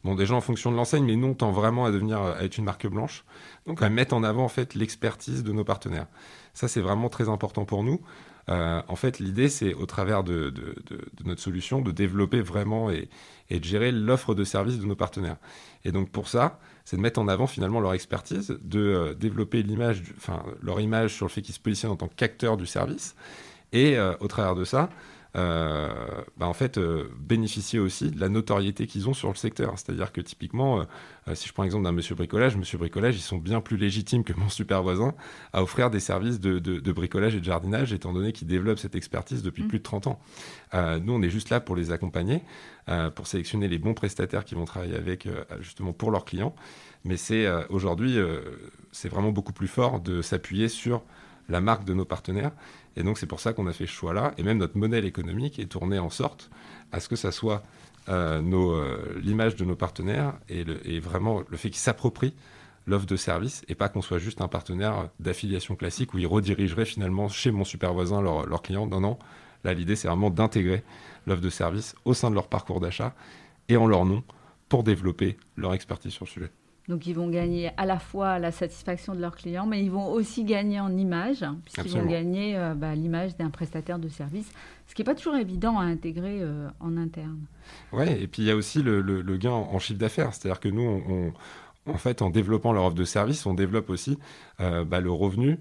[0.04, 2.58] Bon, déjà en fonction de l'enseigne, mais nous, on tend vraiment à devenir à être
[2.58, 3.24] une marque blanche.
[3.66, 6.06] Donc, à mettre en avant, en fait, l'expertise de nos partenaires.
[6.52, 8.00] Ça, c'est vraiment très important pour nous.
[8.48, 10.52] Euh, en fait, l'idée, c'est au travers de,
[11.24, 13.08] notre solution de développer vraiment et,
[13.50, 15.36] de gérer l'offre de services de nos partenaires.
[15.84, 19.62] Et donc pour ça, c'est de mettre en avant finalement leur expertise, de euh, développer
[19.62, 23.14] l'image, enfin leur image sur le fait qu'ils se positionnent en tant qu'acteurs du service.
[23.72, 24.90] Et euh, au travers de ça,
[25.36, 25.88] euh,
[26.38, 29.78] bah, en fait, euh, bénéficier aussi de la notoriété qu'ils ont sur le secteur.
[29.78, 30.80] C'est-à-dire que typiquement,
[31.28, 34.24] euh, si je prends l'exemple d'un Monsieur Bricolage, Monsieur Bricolage, ils sont bien plus légitimes
[34.24, 35.14] que mon super voisin
[35.52, 39.42] à offrir des services de, bricolage et de jardinage, étant donné qu'ils développent cette expertise
[39.42, 39.68] depuis mmh.
[39.68, 40.20] plus de 30 ans.
[40.72, 42.42] nous, on est juste là pour les accompagner,
[43.14, 45.28] pour sélectionner les bons prestataires qui vont travailler avec,
[45.60, 46.54] justement, pour leurs clients.
[47.04, 48.18] Mais c'est aujourd'hui,
[48.92, 51.02] c'est vraiment beaucoup plus fort de s'appuyer sur
[51.48, 52.52] la marque de nos partenaires.
[52.96, 54.32] Et donc c'est pour ça qu'on a fait ce choix-là.
[54.38, 56.50] Et même notre modèle économique est tourné en sorte
[56.92, 57.62] à ce que ça soit
[58.08, 62.34] euh, euh, l'image de nos partenaires et, vraiment le fait qu'ils s'approprient
[62.86, 66.84] l'offre de service et pas qu'on soit juste un partenaire d'affiliation classique où ils redirigeraient
[66.84, 68.86] finalement chez mon super voisin leurs leur clients.
[68.86, 69.18] Non, non.
[69.64, 70.84] Là, l'idée, c'est vraiment d'intégrer
[71.26, 73.14] l'offre de service au sein de leur parcours d'achat
[73.68, 74.22] et en leur nom
[74.68, 76.50] pour développer leur expertise sur le sujet.
[76.88, 80.12] Donc ils vont gagner à la fois la satisfaction de leurs clients, mais ils vont
[80.12, 84.48] aussi gagner en image, puisqu'ils vont gagner euh, bah, l'image d'un prestataire de service,
[84.86, 87.40] ce qui n'est pas toujours évident à intégrer euh, en interne.
[87.92, 89.02] Oui, et puis il y a aussi le,
[89.36, 91.32] gain en, chiffre d'affaires, c'est-à-dire que nous, on,
[91.90, 94.16] en fait, en développant leur offre de service, on développe aussi
[94.60, 95.58] euh, bah, le revenu,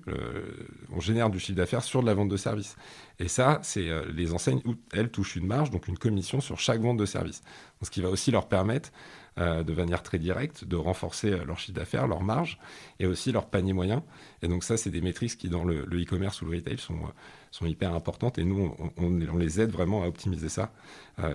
[0.95, 2.75] on génère du chiffre d'affaires sur de la vente de service.
[3.17, 6.81] Et ça, c'est les enseignes où elles touchent une marge, donc une commission sur chaque
[6.81, 7.41] vente de service.
[7.81, 8.91] ce qui va aussi leur permettre
[9.37, 12.57] euh, de manière très directe, de renforcer euh, leur chiffre d'affaires, leur marge
[13.01, 14.01] et aussi leur panier moyen.
[14.41, 17.11] Et donc ça, c'est des métriques qui, dans le e-commerce ou le retail, sont, euh,
[17.51, 20.71] sont hyper importantes et nous, on, les aide vraiment à optimiser ça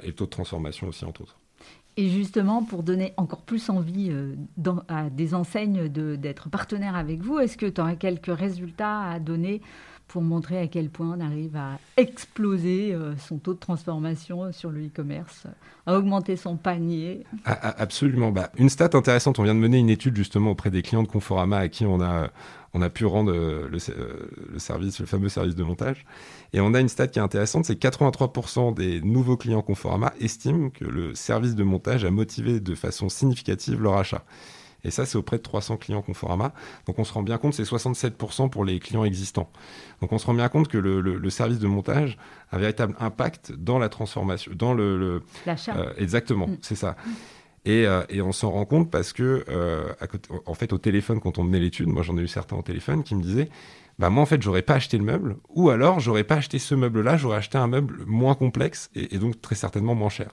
[0.02, 1.36] et le taux de transformation aussi, entre autres.
[1.98, 4.10] Et justement, pour donner encore plus envie
[4.88, 9.60] à des enseignes d'être partenaires avec vous, est-ce que tu aurais quelques résultats à donner
[10.10, 14.70] pour montrer à quel point on arrive à exploser euh, son taux de transformation sur
[14.70, 15.46] le e-commerce,
[15.86, 17.24] à augmenter son panier.
[17.44, 18.32] Ah, ah, absolument.
[18.32, 21.08] Bah, une stat intéressante, on vient de mener une étude justement auprès des clients de
[21.08, 22.30] Conforama à qui on a,
[22.74, 26.04] on a pu rendre le, le, service, le fameux service de montage.
[26.52, 30.70] Et on a une stat qui est intéressante, c'est 83% des nouveaux clients Conforama estiment
[30.70, 34.24] que le service de montage a motivé de façon significative leur achat.
[34.84, 36.52] Et ça, c'est auprès de 300 clients Conforama.
[36.86, 39.50] Donc on se rend bien compte, c'est 67% pour les clients existants.
[40.00, 42.18] Donc on se rend bien compte que le, service de montage
[42.50, 45.22] a un véritable impact dans la transformation, dans le...
[45.46, 45.76] L'achat.
[45.76, 46.58] Euh, exactement, mm.
[46.62, 46.96] c'est ça.
[47.64, 50.78] Et, euh, et, on s'en rend compte parce que, euh, à côté, en fait, au
[50.78, 53.48] téléphone, quand on menait l'étude, moi j'en ai eu certains au téléphone qui me disaient
[53.98, 56.74] bah moi en fait j'aurais pas acheté le meuble ou alors j'aurais pas acheté ce
[56.74, 60.30] meuble là j'aurais acheté un meuble moins complexe et, donc très certainement moins cher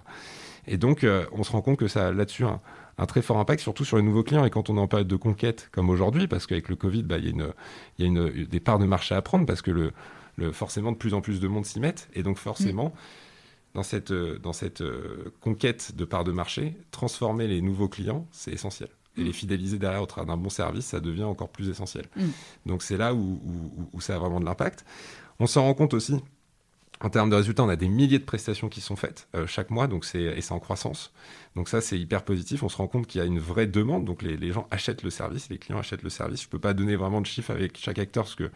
[0.67, 2.61] et donc on se rend compte que ça là-dessus un,
[2.97, 4.45] un très fort impact, surtout sur les nouveaux clients.
[4.45, 7.17] Et quand on est en période de conquête, comme aujourd'hui, parce qu'avec le Covid, bah,
[7.17, 7.53] il y a, une,
[7.99, 9.91] y a une, des parts de marché à prendre, parce que le,
[10.37, 11.95] le, forcément, de plus en plus de monde s'y met.
[12.13, 12.93] Et donc, forcément,
[13.75, 18.51] dans cette, dans cette euh, conquête de parts de marché, transformer les nouveaux clients, c'est
[18.51, 18.89] essentiel.
[19.15, 22.05] Et les fidéliser derrière au travers d'un bon service, ça devient encore plus essentiel.
[22.15, 22.25] Mm.
[22.65, 24.85] Donc, c'est là où, où, où ça a vraiment de l'impact.
[25.39, 26.15] On s'en rend compte aussi
[26.99, 29.69] en termes de résultats, on a des milliers de prestations qui sont faites euh, chaque
[29.69, 31.13] mois, donc c'est et c'est en croissance.
[31.55, 32.63] Donc ça, c'est hyper positif.
[32.63, 35.09] On se rend compte qu'il y a une vraie demande, donc les, gens achètent le
[35.09, 36.41] service, les clients achètent le service.
[36.41, 38.49] Je peux pas donner vraiment de chiffres avec chaque acteur parce que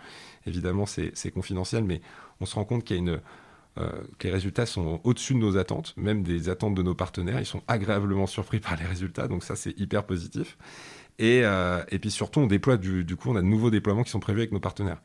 [0.48, 2.02] évidemment c'est confidentiel, mais
[2.40, 3.22] on se rend compte qu'il y a une
[3.78, 7.40] euh, que les résultats sont au-dessus de nos attentes, même des attentes de nos partenaires.
[7.40, 10.58] Ils sont agréablement surpris par les résultats, donc ça c'est hyper positif.
[11.22, 14.10] Et, euh, et, puis surtout, on déploie du, coup, on a de nouveaux déploiements qui
[14.10, 15.00] sont prévus avec nos partenaires.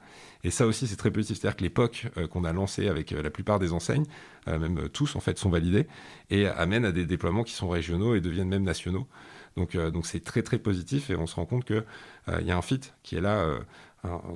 [0.44, 1.38] Et ça aussi, c'est très positif.
[1.38, 4.06] C'est-à-dire que l'époque euh, qu'on a lancé avec euh, la plupart des enseignes,
[4.46, 5.88] même tous en fait, sont validés
[6.30, 9.06] et amènent à des déploiements qui sont régionaux et deviennent même nationaux.
[9.56, 11.84] Donc, donc c'est très très positif et on se rend compte qu'il
[12.40, 13.44] il y a un fit qui est là.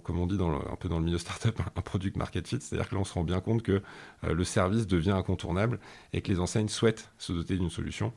[0.02, 2.96] comme on dit un peu dans le milieu startup, un product market fit, c'est-à-dire que
[2.96, 3.82] là on se rend bien compte que
[4.26, 5.78] le service devient incontournable
[6.12, 8.12] et que les enseignes souhaitent se doter d'une solution.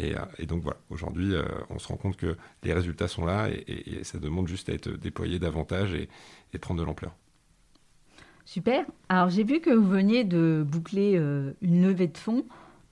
[0.00, 3.48] Euh, et, donc voilà, aujourd'hui, euh, on se rend compte que les résultats sont là
[3.48, 6.08] et, ça demande juste à être déployé davantage et,
[6.52, 7.14] et prendre de l'ampleur.
[8.44, 8.84] Super.
[9.08, 12.44] Alors j'ai vu que vous veniez de boucler euh, une levée de fonds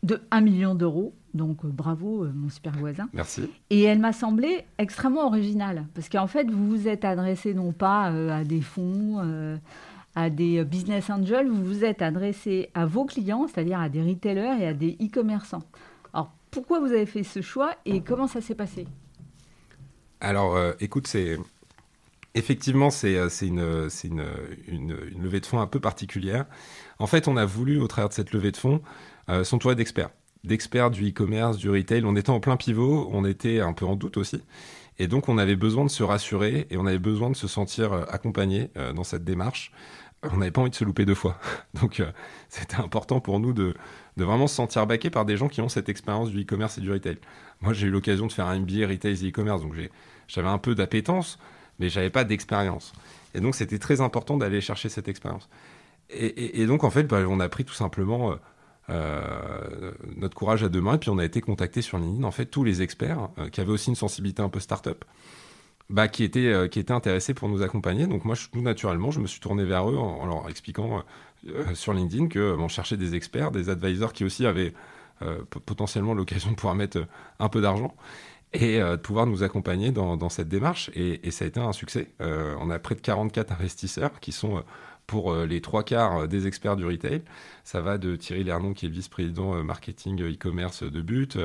[0.02, 1.14] de 1 million d'euros.
[1.32, 3.08] Donc bravo mon super voisin.
[3.12, 3.50] Merci.
[3.70, 8.04] Et elle m'a semblé extrêmement originale parce qu'en fait vous vous êtes adressé non pas
[8.04, 9.20] à des fonds,
[10.14, 14.60] à des business angels, vous vous êtes adressé à vos clients, c'est-à-dire à des retailers
[14.60, 15.64] et à des e-commerçants
[16.54, 18.86] pourquoi vous avez fait ce choix et comment ça s'est passé
[20.20, 21.36] Alors, euh, écoute, c'est
[22.36, 26.46] effectivement c'est euh, une, levée de fonds un peu particulière.
[27.00, 28.80] En fait, on a voulu, au travers de cette levée de fonds,
[29.28, 30.10] euh, s'entourer d'experts,
[30.44, 32.04] d'experts du e-commerce, du retail.
[32.04, 34.40] On était en plein pivot, on était un peu en doute aussi.
[35.00, 37.92] Et donc, on avait besoin de se rassurer et on avait besoin de se sentir
[38.12, 39.72] accompagné dans cette démarche.
[40.32, 41.38] On n'avait pas envie de se louper deux fois.
[41.80, 42.02] Donc,
[42.48, 43.74] c'était important pour nous de,
[44.16, 46.90] vraiment se sentir baqué par des gens qui ont cette expérience du e-commerce et du
[46.90, 47.18] retail.
[47.60, 49.74] Moi, j'ai eu l'occasion de faire un MBA retail et e-commerce, donc
[50.28, 51.38] j'avais un peu d'appétence,
[51.78, 52.92] mais j'avais pas d'expérience.
[53.34, 55.48] Et donc, c'était très important d'aller chercher cette expérience.
[56.10, 58.36] Et, donc, en fait, bah, on a pris tout simplement euh,
[58.90, 62.30] euh, notre courage à deux mains, et puis on a été contacté sur LinkedIn, en
[62.30, 65.04] fait, tous les experts euh, qui avaient aussi une sensibilité un peu start-up.
[65.94, 68.08] Bah, qui, étaient, étaient intéressés pour nous accompagner.
[68.08, 71.04] Donc moi, naturellement, je me suis tourné vers eux en, leur expliquant
[71.48, 74.72] euh, sur LinkedIn que on cherchait des experts, des advisors qui aussi avaient
[75.22, 77.06] euh, potentiellement l'occasion de pouvoir mettre
[77.38, 77.94] un peu d'argent
[78.52, 80.90] et euh, de pouvoir nous accompagner dans, cette démarche.
[80.96, 82.08] Et, ça a été un succès.
[82.18, 84.64] on a près de 44 investisseurs qui sont
[85.06, 87.22] pour les trois quarts des experts du retail.
[87.62, 91.38] Ça va de Thierry Lernon, qui est vice-président marketing e-commerce de But,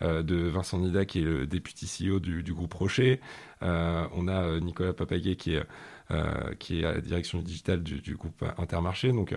[0.00, 3.20] de Vincent Nida, qui est le député CEO du, groupe Rocher.
[3.60, 5.62] on a Nicolas Papaguet, qui est
[6.10, 9.10] euh, qui est à la direction digitale du, groupe Intermarché.
[9.10, 9.32] Donc,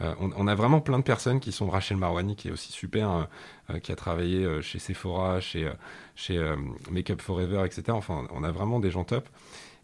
[0.00, 3.28] euh, on, a vraiment plein de personnes qui sont Rachel Marwani, qui est aussi super,
[3.68, 5.70] euh, qui a travaillé chez Sephora, chez,
[6.14, 6.42] chez
[6.90, 7.84] Makeup Forever, etc.
[7.90, 9.28] Enfin, on a vraiment des gens top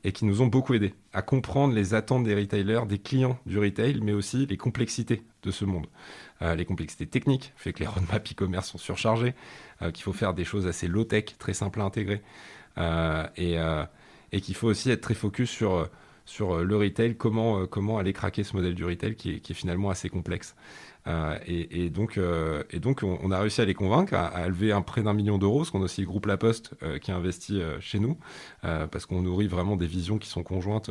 [0.05, 3.59] et qui nous ont beaucoup aidés à comprendre les attentes des retailers, des clients du
[3.59, 5.87] retail, mais aussi les complexités de ce monde.
[6.41, 9.35] les complexités techniques, fait que les roadmaps e-commerce sont surchargés,
[9.93, 12.21] qu'il faut faire des choses assez low-tech, très simples à intégrer,
[13.37, 13.57] et,
[14.33, 15.89] et qu'il faut aussi être très focus sur
[16.25, 19.55] sur euh, le retail, comment, euh, comment aller craquer ce modèle du retail qui est,
[19.55, 20.55] finalement assez complexe.
[21.07, 22.19] Euh, et, donc,
[22.81, 25.71] donc on, a réussi à les convaincre à, lever un prêt d'un million d'euros, ce
[25.73, 28.17] qu'on a aussi le groupe La Poste qui a investi chez nous,
[28.63, 30.91] parce qu'on nourrit vraiment des visions qui sont conjointes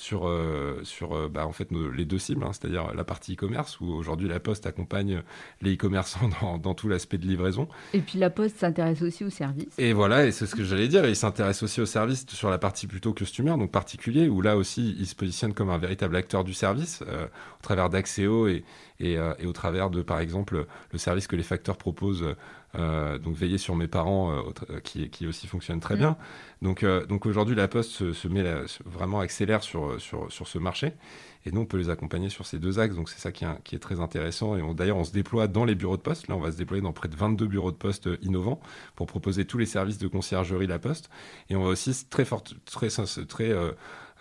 [0.00, 3.78] sur, euh, sur euh, bah, en fait, les deux cibles, hein, c'est-à-dire la partie e-commerce,
[3.80, 5.22] où aujourd'hui la Poste accompagne
[5.60, 6.30] les e-commerçants
[6.62, 7.68] dans, tout l'aspect de livraison.
[7.92, 9.68] Et puis la Poste s'intéresse aussi au service.
[9.76, 12.56] Et voilà, et c'est ce que j'allais dire, il s'intéresse aussi au service sur la
[12.56, 16.44] partie plutôt customer, donc particulier, où là aussi il se positionne comme un véritable acteur
[16.44, 18.64] du service, euh, au travers d'Axéo et,
[19.00, 22.24] et, et, au travers de, par exemple, le service que les facteurs proposent
[22.74, 24.44] donc veiller sur mes parents
[24.84, 26.16] qui, qui aussi fonctionne très bien.
[26.62, 28.44] Donc, donc aujourd'hui, la Poste se, met
[28.84, 30.92] vraiment accélère sur, sur, sur ce marché.
[31.46, 32.94] Et nous, on peut les accompagner sur ces deux axes.
[32.94, 34.56] Donc, c'est ça qui est, qui est, très intéressant.
[34.56, 36.28] Et d'ailleurs, on se déploie dans les bureaux de poste.
[36.28, 38.60] Là, on va se déployer dans près de 22 bureaux de poste euh, innovants
[38.94, 41.08] pour proposer tous les services de conciergerie La Poste.
[41.48, 43.72] Et on va aussi très forte, très, très, euh,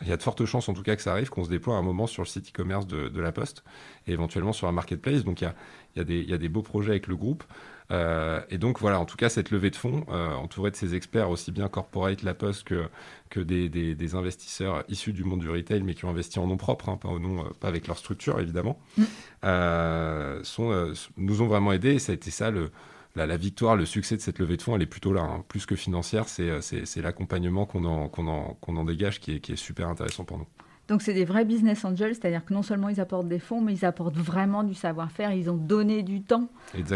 [0.02, 1.76] il y a de fortes chances, en tout cas, que ça arrive, qu'on se déploie
[1.76, 3.66] à un moment sur le site e-commerce de, de, La Poste
[4.08, 5.26] et éventuellement sur un marketplace.
[5.26, 5.56] Donc, il y a,
[5.96, 7.44] il y a, des, il y a des beaux projets avec le groupe.
[7.92, 10.96] Euh, et donc voilà, en tout cas, cette levée de fonds, euh, entourée de ces
[10.96, 12.88] experts, aussi bien corporate, La Poste, que,
[13.30, 16.58] que des, des, investisseurs issus du monde du retail, mais qui ont investi en nom
[16.58, 20.44] propre, hein, pas, au nom, euh, pas avec leur structure, évidemment, mm.
[20.44, 21.96] sont, nous ont vraiment aidés.
[21.96, 22.72] Et ça a été ça, le,
[23.16, 25.22] la, victoire, le succès de cette levée de fonds, elle est plutôt là.
[25.22, 25.44] Hein.
[25.48, 30.38] Plus que financière, c'est l'accompagnement qu'on en, dégage qui est, qui est super intéressant pour
[30.38, 30.48] nous.
[30.90, 33.74] Donc c'est des vrais business angels, c'est-à-dire que non seulement ils apportent des fonds, mais
[33.74, 35.32] ils apportent vraiment du savoir-faire.
[35.34, 36.50] Ils ont donné du temps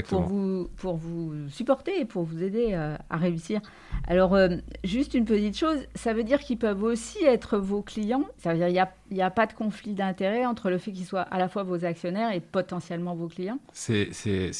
[0.07, 3.61] pour vous, pour vous supporter et pour vous aider euh, à réussir.
[4.07, 8.25] Alors euh, juste une petite chose, ça veut dire qu'ils peuvent aussi être vos clients.
[8.37, 11.05] Ça veut dire qu'il n'y a, a, pas de conflit d'intérêt entre le fait qu'ils
[11.05, 13.59] soient à la fois vos actionnaires et potentiellement vos clients?
[13.73, 14.09] C'est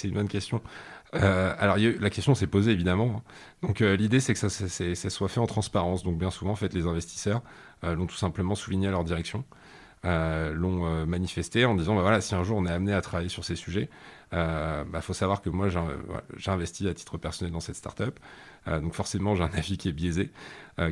[0.03, 0.61] une bonne question.
[1.15, 3.21] Euh, alors la question s'est posée évidemment.
[3.61, 6.03] Donc l'idée c'est que ça, soit fait en transparence.
[6.03, 7.41] Donc bien souvent en fait les investisseurs
[7.83, 9.43] euh, l'ont tout simplement souligné à leur direction.
[10.05, 12.99] Euh, l'ont euh, manifesté en disant bah voilà si un jour on est amené à
[12.99, 13.89] travailler sur ces sujets
[14.33, 14.37] il
[14.91, 18.19] bah, faut savoir que moi j'ai investi à titre personnel dans cette startup
[18.67, 20.31] donc forcément j'ai un avis qui est biaisé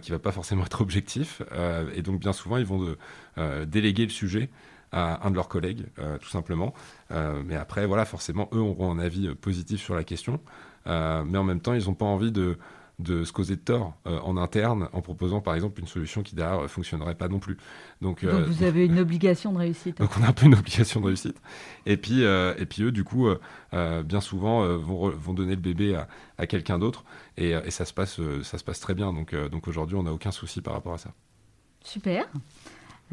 [0.02, 1.42] qui va pas forcément être objectif
[1.94, 2.96] et donc bien souvent ils vont
[3.66, 4.50] déléguer le sujet
[4.92, 5.86] à un de leurs collègues
[6.20, 6.74] tout simplement
[7.10, 10.40] mais après voilà forcément eux auront un avis positif sur la question
[10.86, 12.58] mais en même temps ils n'ont pas envie de
[13.02, 16.36] de se causer de tort euh, en interne en proposant par exemple une solution qui
[16.36, 17.58] derrière fonctionnerait pas non plus.
[18.02, 19.98] Donc, euh, vous avez une obligation de réussite.
[20.00, 21.38] Donc on a un peu une obligation de réussite.
[21.86, 23.28] Et puis, euh, et puis eux, du coup,
[23.72, 27.04] bien souvent, vont, vont, donner le bébé à, à quelqu'un d'autre
[27.38, 29.14] et, et, ça, se passe, ça se passe très bien.
[29.14, 31.12] Donc, donc aujourd'hui, on n'a aucun souci par rapport à ça.
[31.84, 32.28] Super.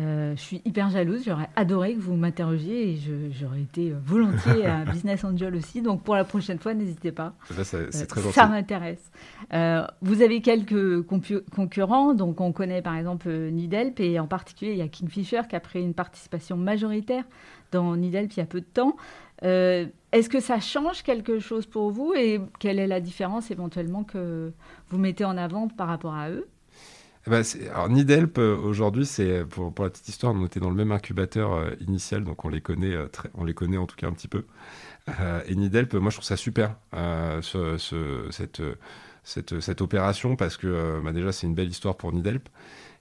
[0.00, 2.98] Euh, je suis hyper jalouse, j'aurais adoré que vous m'interrogiez et
[3.32, 5.82] j'aurais été volontiers un business angel aussi.
[5.82, 7.34] Donc pour la prochaine fois, n'hésitez pas.
[7.50, 9.10] Ça, ça m'intéresse.
[9.52, 14.72] Euh, vous avez quelques concurrents, donc on connaît par exemple euh, Nidelp et en particulier
[14.72, 17.24] il y a Kingfisher qui a pris une participation majoritaire
[17.72, 18.96] dans Nidelp il y a peu de temps.
[19.42, 24.52] Est-ce que ça change quelque chose pour vous et quelle est la différence éventuellement que
[24.88, 26.48] vous mettez en avant par rapport à eux?
[27.28, 30.92] Ben, alors Nidelp euh, aujourd'hui, c'est pour, la petite histoire, on était dans le même
[30.92, 34.08] incubateur euh, initial, donc on les connaît, euh, très, on les connaît en tout cas
[34.08, 34.44] un petit peu.
[35.46, 37.76] et Nidelp, moi je trouve ça super ce,
[38.30, 38.62] cette,
[39.24, 42.48] cette, cette, opération parce que bah, déjà c'est une belle histoire pour Nidelp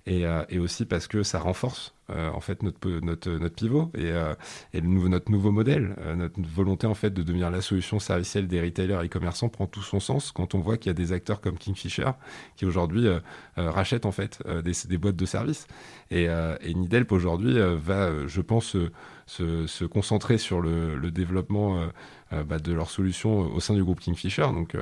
[0.07, 4.11] et, et aussi parce que ça renforce euh, en fait notre, notre, notre pivot et,
[4.11, 4.33] euh,
[4.73, 8.61] et notre nouveau modèle, euh, notre volonté en fait de devenir la solution servicielle des
[8.61, 11.41] retailers et commerçants prend tout son sens quand on voit qu'il y a des acteurs
[11.41, 12.11] comme Kingfisher
[12.55, 13.07] qui aujourd'hui
[13.57, 15.67] rachètent en fait des, boîtes de services.
[16.11, 18.77] Et, et Nidelp aujourd'hui va, je pense,
[19.25, 21.89] se, concentrer sur le développement
[22.31, 24.47] bah, de leurs solutions au sein du groupe Kingfisher.
[24.53, 24.75] Donc,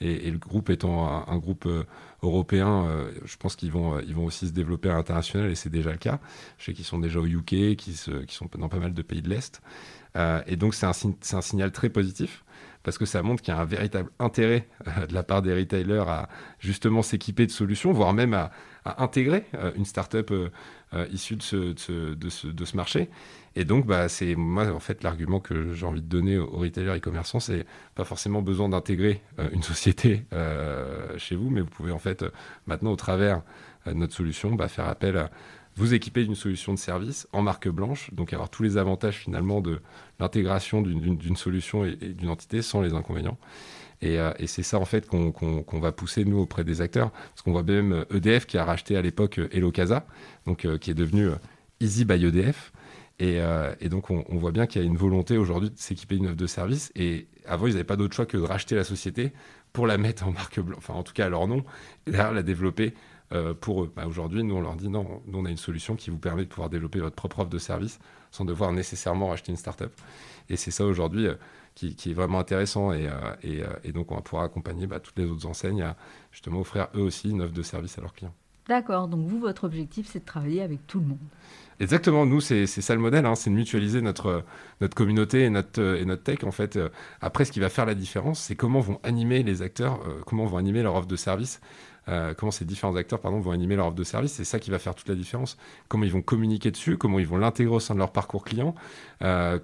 [0.00, 1.68] et, et, le groupe étant un, groupe
[2.22, 2.86] européen,
[3.24, 5.98] je pense qu'ils vont, ils vont aussi se développer à l'international et c'est déjà le
[5.98, 6.20] cas
[6.58, 9.60] qui sont déjà au UK, qui, qui sont dans pas mal de pays de l'Est.
[10.16, 10.92] Euh, et donc, c'est un,
[11.32, 12.44] un, signal très positif
[12.82, 15.54] parce que ça montre qu'il y a un véritable intérêt euh, de la part des
[15.54, 18.50] retailers à justement s'équiper de solutions, voire même à,
[18.84, 20.34] intégrer euh, une startup
[21.12, 23.08] issue de ce, de, ce, de, ce, marché.
[23.54, 26.96] Et donc, bah, c'est moi, en fait, l'argument que j'ai envie de donner aux, retailers
[26.96, 27.64] et commerçants, c'est
[27.94, 30.24] pas forcément besoin d'intégrer une société
[31.16, 32.24] chez vous, mais vous pouvez en fait,
[32.66, 33.42] maintenant, au travers
[33.86, 35.30] de notre solution, bah, faire appel à
[35.76, 39.60] vous équiper d'une solution de service en marque blanche, donc avoir tous les avantages finalement
[39.60, 39.80] de
[40.20, 43.38] l'intégration d'une solution et, d'une entité sans les inconvénients.
[44.02, 47.52] Et, euh, c'est ça en fait qu'on va pousser nous auprès des acteurs, parce qu'on
[47.52, 50.06] voit même EDF qui a racheté à l'époque Elocasa,
[50.46, 51.28] donc euh, qui est devenu
[51.80, 52.72] Easy by EDF.
[53.18, 56.26] Et, euh, donc on, voit bien qu'il y a une volonté aujourd'hui de s'équiper d'une
[56.26, 56.90] offre de service.
[56.96, 59.32] Et avant, ils n'avaient pas d'autre choix que de racheter la société
[59.72, 61.64] pour la mettre en marque blanche, enfin en tout cas à leur nom,
[62.06, 62.94] et derrière la développer
[63.32, 63.92] euh, pour eux.
[63.94, 66.44] Bah, aujourd'hui, nous, on leur dit non, nous, on a une solution qui vous permet
[66.44, 67.98] de pouvoir développer votre propre offre de service
[68.30, 69.92] sans devoir nécessairement racheter une startup.
[70.48, 71.34] Et c'est ça aujourd'hui euh,
[71.74, 72.92] qui, est vraiment intéressant.
[72.92, 75.96] Et, euh, et, donc, on va pouvoir accompagner bah, toutes les autres enseignes à
[76.30, 78.34] justement offrir eux aussi une offre de service à leurs clients.
[78.68, 81.18] D'accord, donc vous, votre objectif, c'est de travailler avec tout le monde.
[81.80, 84.44] Exactement, nous, c'est ça le modèle, hein, c'est de mutualiser notre,
[84.80, 86.44] notre communauté et notre, et notre tech.
[86.44, 86.78] En fait,
[87.20, 90.58] après, ce qui va faire la différence, c'est comment vont animer les acteurs, comment vont
[90.58, 91.60] animer leur offre de service
[92.08, 94.32] euh, comment ces différents acteurs pardon, vont animer leur offre de service.
[94.32, 95.56] C'est ça qui va faire toute la différence.
[95.88, 98.74] Comment ils vont communiquer dessus, comment ils vont l'intégrer au sein de leur parcours client.
[99.22, 99.58] Euh,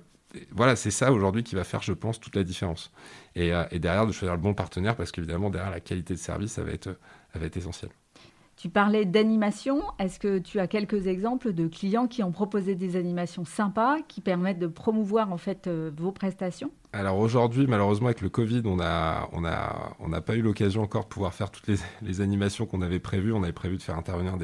[0.52, 2.92] voilà, c'est ça aujourd'hui qui va faire, je pense, toute la différence.
[3.34, 6.52] Et, et derrière, de choisir le bon partenaire, parce qu'évidemment, derrière, la qualité de service,
[6.52, 6.90] ça va être,
[7.32, 7.90] ça essentiel.
[8.58, 9.82] Tu parlais d'animation.
[10.00, 14.20] Est-ce que tu as quelques exemples de clients qui ont proposé des animations sympas qui
[14.20, 16.72] permettent de promouvoir en fait euh, vos prestations?
[16.92, 19.28] Alors aujourd'hui, malheureusement, avec le Covid, on n'a
[20.26, 21.68] pas eu l'occasion encore de pouvoir faire toutes
[22.02, 23.32] les, animations qu'on avait prévues.
[23.32, 24.36] On avait prévu de faire intervenir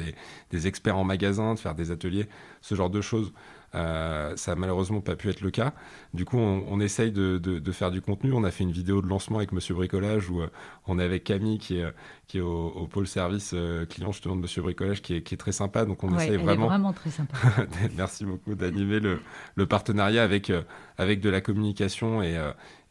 [0.49, 2.29] des, experts en magasin, de faire des ateliers,
[2.61, 3.33] ce genre de choses.
[3.75, 5.73] Euh, ça n'a malheureusement pas pu être le cas.
[6.13, 8.31] Du coup, on, essaye de, faire du contenu.
[8.33, 10.47] On a fait une vidéo de lancement avec Monsieur Bricolage où euh,
[10.87, 11.93] on est avec Camille qui est,
[12.27, 15.37] qui est au, pôle service euh, client justement de Monsieur Bricolage qui est, qui est
[15.37, 15.83] très sympa.
[15.83, 17.37] Donc on essaye vraiment, vraiment très sympa.
[17.97, 19.19] merci beaucoup d'animer le,
[19.55, 20.51] le, partenariat avec,
[20.97, 22.39] avec de la communication et,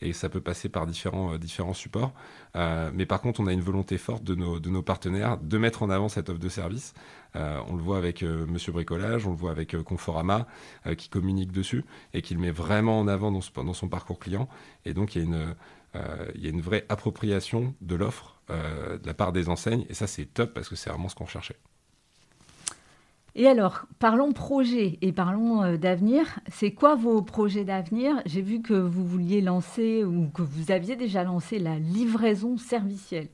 [0.03, 2.13] et ça peut passer par différents, différents supports.
[2.55, 5.83] mais par contre, on a une volonté forte de nos, de nos partenaires de mettre
[5.83, 6.93] en avant cette offre de service.
[7.37, 10.47] Euh, on le voit avec euh, Monsieur Bricolage, on le voit avec euh, Conforama,
[10.97, 14.49] qui communique dessus et qui le met vraiment en avant dans, son parcours client.
[14.85, 15.55] Et donc, il y a une,
[16.35, 19.87] il y a une vraie appropriation de l'offre de la part des enseignes.
[19.89, 21.57] Et ça, c'est top parce que c'est vraiment ce qu'on cherchait.
[23.35, 26.39] Et alors, parlons projet et parlons d'avenir.
[26.53, 28.21] C'est quoi vos projets d'avenir?
[28.27, 33.29] J'ai vu que vous vouliez lancer ou que vous aviez déjà lancé la livraison servicielle.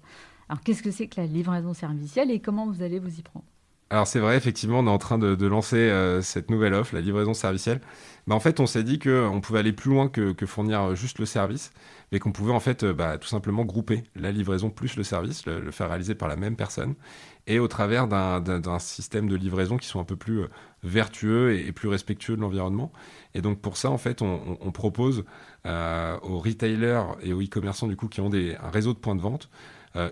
[0.49, 3.45] Alors, qu'est-ce que c'est que la livraison servicielle et comment vous allez vous y prendre?
[3.93, 7.01] Alors c'est vrai, effectivement, on est en train de, lancer euh, cette nouvelle offre, la
[7.01, 7.81] livraison servicielle.
[8.29, 11.19] Mais en fait, on s'est dit qu'on pouvait aller plus loin que, fournir euh, juste
[11.19, 11.73] le service,
[12.13, 15.45] mais qu'on pouvait en fait euh, bah, tout simplement grouper la livraison plus le service,
[15.45, 16.95] le, faire réaliser par la même personne,
[17.49, 20.45] et au travers d'un système de livraison qui soit un peu plus
[20.85, 22.93] vertueux et, plus respectueux de l'environnement.
[23.35, 25.25] Et donc pour ça, en fait, on, propose
[25.65, 29.21] aux retailers et aux e-commerçants du coup qui ont des, un réseau de points de
[29.21, 29.51] vente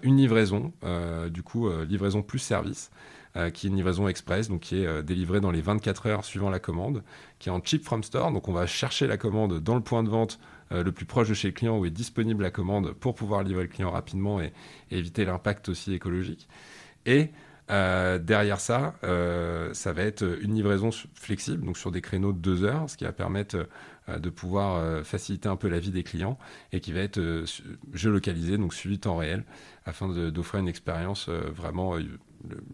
[0.02, 0.72] une livraison,
[1.30, 2.90] du coup livraison plus service.
[3.36, 6.24] Euh, qui est une livraison express, donc qui est euh, délivrée dans les 24 heures
[6.24, 7.02] suivant la commande,
[7.38, 8.32] qui est en chip from store.
[8.32, 10.40] Donc on va chercher la commande dans le point de vente
[10.72, 13.42] euh, le plus proche de chez le client où est disponible la commande pour pouvoir
[13.42, 14.52] livrer le client rapidement et,
[14.90, 16.48] éviter l'impact aussi écologique.
[17.04, 17.30] Et
[17.68, 18.94] derrière ça,
[19.74, 23.04] ça va être une livraison flexible, donc sur des créneaux de deux heures, ce qui
[23.04, 23.68] va permettre
[24.08, 26.38] de pouvoir faciliter un peu la vie des clients
[26.72, 27.20] et qui va être
[27.92, 29.44] géolocalisé, donc suivi temps réel,
[29.84, 31.98] afin d'offrir une expérience vraiment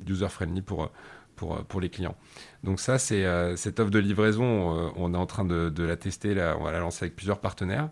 [0.06, 0.90] user-friendly pour,
[1.34, 2.16] pour, pour les clients.
[2.62, 5.96] Donc ça, c'est euh, cette offre de livraison, euh, on est en train de, la
[5.96, 7.88] tester, là, on va la lancer avec plusieurs partenaires.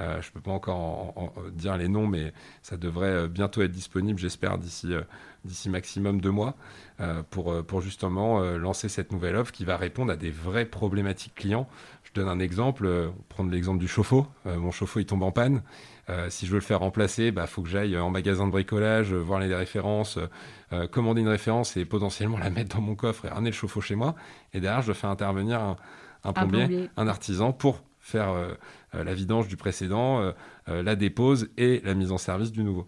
[0.00, 4.18] Euh, je ne peux pas encore dire les noms, mais ça devrait bientôt être disponible,
[4.18, 4.88] j'espère, d'ici
[5.44, 6.56] d'ici maximum deux mois,
[7.30, 11.68] pour, pour justement lancer cette nouvelle offre qui va répondre à des vraies problématiques clients.
[12.02, 14.26] Je donne un exemple, prendre l'exemple du chauffe-eau.
[14.44, 15.62] mon chauffe-eau, il tombe en panne.
[16.08, 18.52] Euh, si je veux le faire remplacer, il bah, faut que j'aille en magasin de
[18.52, 20.18] bricolage, euh, voir les références,
[20.72, 23.80] euh, commander une référence et potentiellement la mettre dans mon coffre et ramener le chauffe-eau
[23.80, 24.14] chez moi.
[24.52, 25.76] Et derrière, je fais intervenir
[26.22, 28.34] un, plombier, un, artisan pour faire
[28.92, 30.32] la vidange du précédent,
[30.66, 32.86] la dépose et la mise en service du nouveau.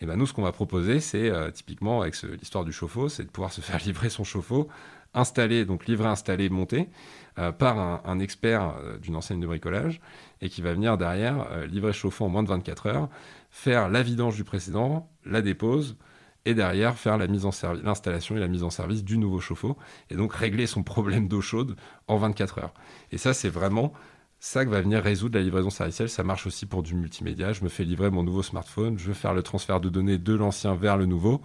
[0.00, 3.30] Et ben nous, ce qu'on va proposer, c'est typiquement avec l'histoire du chauffe-eau, c'est de
[3.30, 4.68] pouvoir se faire livrer son chauffe-eau,
[5.14, 6.88] installer, donc livrer, installer, monter,
[7.58, 10.02] par un, expert d'une enseigne de bricolage
[10.42, 13.08] et qui va venir derrière euh, livrer chauffant en moins de 24 heures,
[13.50, 15.96] faire la vidange du précédent, la dépose,
[16.44, 19.76] et derrière faire l'installation et la mise en service du nouveau chauffe-eau,
[20.10, 21.76] et donc régler son problème d'eau chaude
[22.08, 22.74] en 24 heures.
[23.12, 23.92] Et ça, c'est vraiment
[24.40, 26.08] ça que va venir résoudre la livraison servicielle.
[26.08, 27.52] Ça marche aussi pour du multimédia.
[27.52, 30.34] Je me fais livrer mon nouveau smartphone, je veux faire le transfert de données de
[30.34, 31.40] l'ancien vers le nouveau,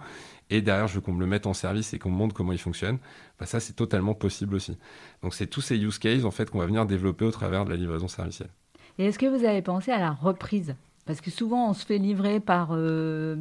[0.50, 2.52] et derrière, je veux qu'on me le mette en service et qu'on me montre comment
[2.52, 2.98] il fonctionne.
[3.38, 4.76] Bah, ça, c'est totalement possible aussi.
[5.22, 7.70] Donc, c'est tous ces use cases en fait qu'on va venir développer au travers de
[7.70, 8.50] la livraison servicielle.
[8.98, 10.74] Et est-ce que vous avez pensé à la reprise?
[11.06, 13.36] Parce que souvent, on se fait livrer par euh,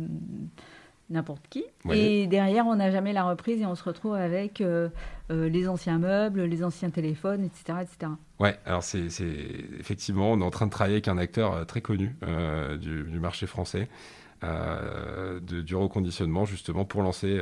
[1.09, 1.65] n'importe qui.
[1.91, 4.89] Et derrière, on n'a jamais la reprise et on se retrouve avec euh,
[5.31, 7.79] euh, les anciens meubles, les anciens téléphones, etc.
[7.81, 8.11] etc.
[8.39, 9.07] Ouais, alors c'est
[9.79, 12.15] effectivement, on est en train de travailler avec un acteur très connu
[12.79, 13.89] du, du, marché français.
[14.41, 17.41] De, du reconditionnement justement pour lancer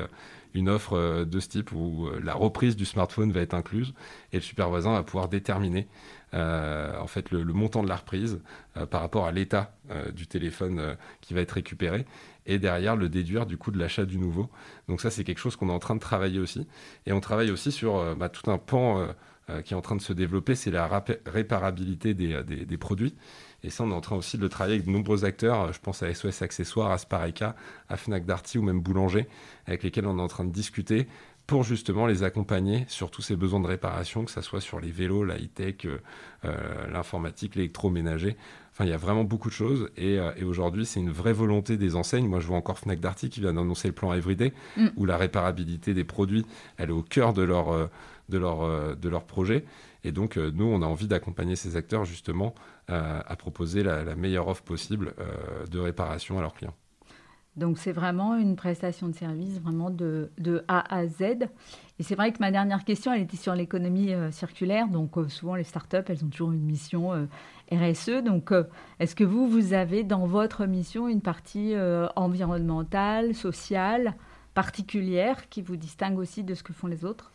[0.53, 3.93] une offre de ce type où la reprise du smartphone va être incluse
[4.31, 5.89] et le super voisin va pouvoir déterminer
[6.35, 8.41] euh, en fait le, montant de la reprise
[8.75, 12.05] euh, par rapport à l'état euh, du téléphone qui va être récupéré
[12.45, 14.49] et derrière le déduire du coût de l'achat du nouveau.
[14.89, 16.67] Donc ça c'est quelque chose qu'on est en train de travailler aussi
[17.05, 19.07] et on travaille aussi sur bah, tout un pan
[19.63, 20.87] qui est en train de se développer, c'est la
[21.25, 23.15] réparabilité des, des, produits.
[23.63, 25.71] Et ça, on est en train aussi de le travailler avec de nombreux acteurs.
[25.71, 27.55] Je pense à SOS Accessoires, à Spareka,
[27.89, 29.27] à Fnac Darty ou même Boulanger,
[29.67, 31.07] avec lesquels on est en train de discuter
[31.47, 34.89] pour justement les accompagner sur tous ces besoins de réparation, que ce soit sur les
[34.89, 35.87] vélos, la high-tech,
[36.91, 38.35] l'informatique, l'électroménager.
[38.71, 39.89] Enfin, il y a vraiment beaucoup de choses.
[39.95, 42.27] Et, aujourd'hui, c'est une vraie volonté des enseignes.
[42.27, 44.87] Moi, je vois encore Fnac Darty qui vient d'annoncer le plan Everyday, mm.
[44.97, 46.45] où la réparabilité des produits,
[46.77, 47.89] elle est au cœur de leur,
[48.29, 49.65] de leur, de leur projet.
[50.05, 52.53] Et donc, euh, nous, on a envie d'accompagner ces acteurs justement
[52.91, 56.75] euh, à proposer la, meilleure offre possible euh, de réparation à leurs clients.
[57.55, 60.29] Donc, c'est vraiment une prestation de service vraiment de,
[60.67, 61.21] A à Z.
[61.97, 64.89] Et c'est vrai que ma dernière question, elle était sur l'économie circulaire.
[64.89, 67.27] Donc, souvent, les startups, elles ont toujours une mission
[67.71, 68.23] RSE.
[68.25, 68.51] Donc,
[68.99, 71.73] est-ce que vous, vous avez dans votre mission une partie
[72.17, 74.15] environnementale, sociale,
[74.53, 77.31] particulière qui vous distingue aussi de ce que font les autres?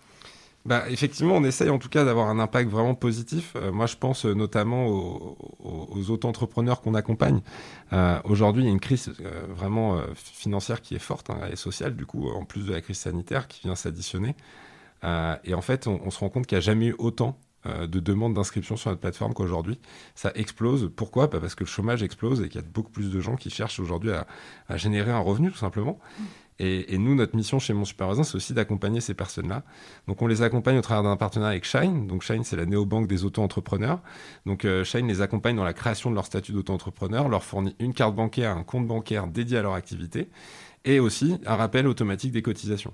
[0.66, 3.54] Bah, effectivement, on essaye en tout cas d'avoir un impact vraiment positif.
[3.56, 7.40] Euh, moi, je pense euh, notamment aux, aux, auto-entrepreneurs qu'on accompagne.
[7.94, 9.12] Euh, aujourd'hui, il y a une crise
[9.48, 12.98] vraiment financière qui est forte hein, et sociale, du coup, en plus de la crise
[12.98, 14.34] sanitaire qui vient s'additionner.
[15.44, 18.34] et en fait, on, se rend compte qu'il n'y a jamais eu autant de demandes
[18.34, 19.78] d'inscription sur notre plateforme qu'aujourd'hui.
[20.14, 20.90] Ça explose.
[20.94, 21.26] Pourquoi?
[21.26, 23.50] Bah, Parce que le chômage explose et qu'il y a beaucoup plus de gens qui
[23.50, 24.26] cherchent aujourd'hui à,
[24.68, 25.98] à, générer un revenu, tout simplement.
[26.62, 29.62] Et, nous, notre mission chez Mon Super c'est aussi d'accompagner ces personnes-là.
[30.06, 32.06] Donc, on les accompagne au travers d'un partenariat avec Shine.
[32.06, 34.00] Donc, Shine, c'est la néobanque des auto-entrepreneurs.
[34.44, 37.94] Donc, euh, Shine les accompagne dans la création de leur statut d'auto-entrepreneur, leur fournit une
[37.94, 40.28] carte bancaire, un compte bancaire dédié à leur activité
[40.84, 42.92] et aussi un rappel automatique des cotisations.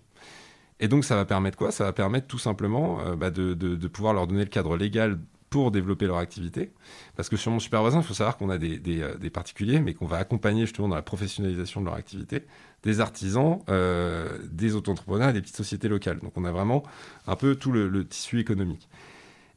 [0.78, 1.72] Et donc, ça va permettre quoi?
[1.72, 5.18] Ça va permettre tout simplement euh, bah, de, pouvoir leur donner le cadre légal
[5.50, 6.72] pour développer leur activité.
[7.16, 9.94] Parce que sur mon super voisin, il faut savoir qu'on a des, euh, particuliers, mais
[9.94, 12.42] qu'on va accompagner justement dans la professionnalisation de leur activité
[12.82, 16.20] des artisans, euh, des auto-entrepreneurs et des petites sociétés locales.
[16.20, 16.84] Donc on a vraiment
[17.26, 18.88] un peu tout le, tissu économique.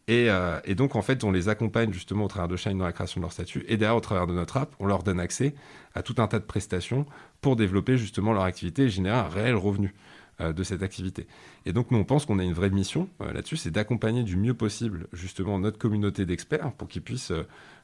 [0.10, 2.92] Euh, et, donc, en fait, on les accompagne justement au travers de Shine dans la
[2.92, 3.64] création de leur statut.
[3.68, 5.54] Et derrière, au travers de notre app, on leur donne accès
[5.94, 7.06] à tout un tas de prestations
[7.42, 9.94] pour développer justement leur activité et générer un réel revenu
[10.40, 11.28] de cette activité.
[11.66, 14.54] Et donc, nous, on pense qu'on a une vraie mission là-dessus, c'est d'accompagner du mieux
[14.54, 17.34] possible justement notre communauté d'experts pour qu'ils puissent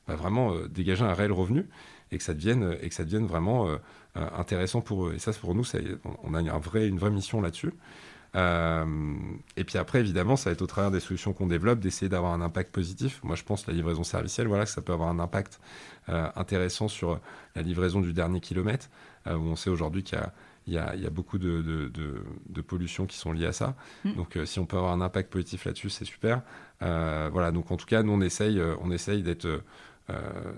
[0.08, 1.68] bah, vraiment dégager un réel revenu
[2.12, 3.68] et que ça devienne, et que ça devienne vraiment
[4.18, 5.14] euh, intéressant pour eux.
[5.14, 5.78] Et ça, pour nous, ça,
[6.24, 7.74] on a une, vraie, mission là-dessus.
[8.36, 8.86] Euh,
[9.58, 12.34] et puis après, évidemment, ça va être au travers des solutions qu'on développe d'essayer d'avoir
[12.34, 13.20] un impact positif.
[13.24, 15.60] Moi, je pense la livraison servicielle, voilà, que ça peut avoir un impact
[16.08, 17.20] euh, intéressant sur
[17.56, 18.90] la livraison du dernier kilomètre,
[19.28, 20.32] où on sait aujourd'hui qu'il y a,
[20.68, 21.92] il y, a, beaucoup de, de,
[22.50, 23.76] de, pollution qui sont liées à ça.
[24.04, 24.14] Mm.
[24.14, 26.42] Donc, si on peut avoir un impact positif là-dessus, c'est super.
[26.80, 29.62] voilà, donc en tout cas, nous, on essaye, on essaye d'être
[30.10, 30.54] euh,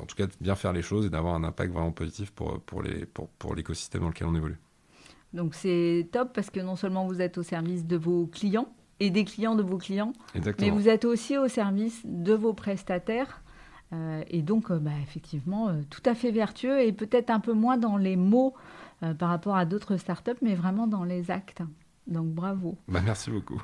[0.00, 2.82] en tout cas, bien faire les choses et d'avoir un impact vraiment positif pour, pour,
[2.82, 4.58] les, pour, pour l'écosystème dans lequel on évolue.
[5.34, 8.68] Donc c'est top parce que non seulement vous êtes au service de vos clients
[8.98, 10.12] et des clients de vos clients,
[10.58, 13.42] mais vous êtes aussi au service de vos prestataires.
[13.92, 17.76] Euh, et donc, euh, bah, effectivement, tout à fait vertueux et peut-être un peu moins
[17.76, 18.54] dans les mots
[19.18, 21.62] par rapport à d'autres startups, mais vraiment dans les actes.
[22.06, 22.76] Donc, bravo.
[22.88, 23.62] Bah, merci beaucoup.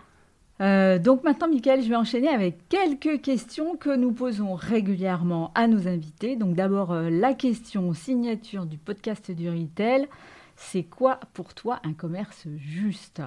[0.61, 5.66] Euh, donc maintenant, Michael, je vais enchaîner avec quelques questions que nous posons régulièrement à
[5.66, 6.37] nos invités.
[6.37, 10.09] Donc d'abord, euh, la question signature du podcast du Retail.
[10.57, 13.20] C'est quoi pour toi un commerce juste?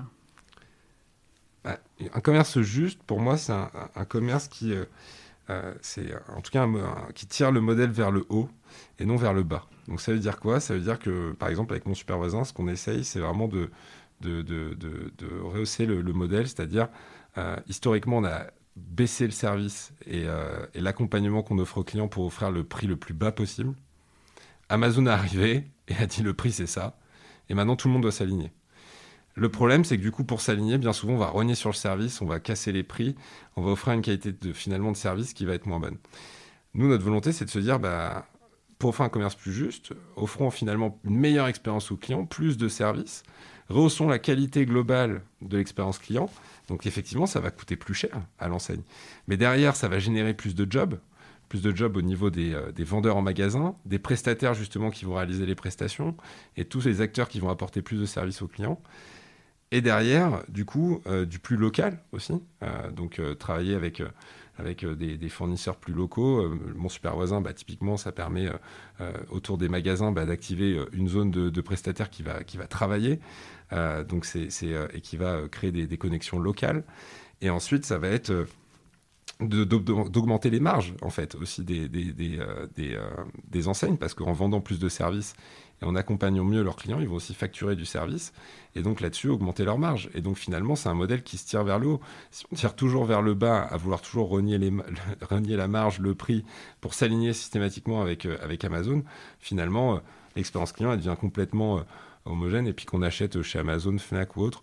[1.65, 1.77] Bah,
[2.13, 4.85] Un commerce juste, pour moi, c'est un, commerce qui, euh,
[5.81, 6.67] c'est en tout cas,
[7.15, 8.49] qui tire le modèle vers le haut
[8.99, 9.65] et non vers le bas.
[9.87, 10.59] Donc ça veut dire quoi?
[10.59, 13.47] Ça veut dire que, par exemple, avec mon super voisin, ce qu'on essaye, c'est vraiment
[13.47, 13.69] de,
[15.43, 16.89] rehausser le, le modèle, c'est-à-dire
[17.37, 22.25] euh, historiquement, on a baissé le service euh, et, l'accompagnement qu'on offre aux clients pour
[22.25, 23.73] offrir le prix le plus bas possible.
[24.69, 26.97] Amazon est arrivé et a dit le prix c'est ça.
[27.49, 28.51] Et maintenant tout le monde doit s'aligner.
[29.37, 31.75] Le problème, c'est que du coup, pour s'aligner, bien souvent, on va rogner sur le
[31.75, 33.15] service, on va casser les prix,
[33.55, 35.97] on va offrir une qualité de, finalement de service qui va être moins bonne.
[36.73, 38.27] Nous, notre volonté, c'est de se dire, bah,
[38.79, 42.67] pour offrir un commerce plus juste, offrons finalement une meilleure expérience aux clients, plus de
[42.67, 43.23] services,
[43.69, 46.29] rehaussons la qualité globale de l'expérience client
[46.67, 48.81] donc effectivement, ça va coûter plus cher à l'enseigne.
[49.27, 50.99] Mais derrière, ça va générer plus de jobs,
[51.49, 55.15] plus de jobs au niveau des, euh, vendeurs en magasin, des prestataires justement qui vont
[55.15, 56.15] réaliser les prestations,
[56.57, 58.81] et tous les acteurs qui vont apporter plus de services aux clients.
[59.71, 62.33] Et derrière, du coup, euh, du plus local aussi.
[62.63, 64.01] Euh, donc travailler avec
[64.59, 66.49] avec des, fournisseurs plus locaux.
[66.75, 68.49] mon super voisin, bah, typiquement, ça permet
[69.29, 73.19] autour des magasins bah, d'activer une zone de, de, prestataires qui va, qui va travailler.
[73.73, 76.83] Euh, donc c'est, euh, et qui va euh, créer des, connexions locales.
[77.41, 78.47] Et ensuite, ça va être
[79.39, 82.39] d'augmenter les marges en fait aussi des, des, des,
[83.47, 85.35] des, enseignes parce qu'en vendant plus de services
[85.81, 88.33] et en accompagnant mieux leurs clients, ils vont aussi facturer du service
[88.75, 90.09] et donc là-dessus augmenter leurs marges.
[90.13, 92.01] Et donc finalement, c'est un modèle qui se tire vers le haut.
[92.31, 94.59] Si on tire toujours vers le bas à vouloir toujours renier,
[95.57, 96.43] la marge, le prix
[96.81, 99.03] pour s'aligner systématiquement avec, avec Amazon,
[99.39, 100.01] finalement,
[100.35, 101.83] l'expérience client devient complètement
[102.25, 104.61] homogène et puis qu'on achète chez Amazon, Fnac ou autre,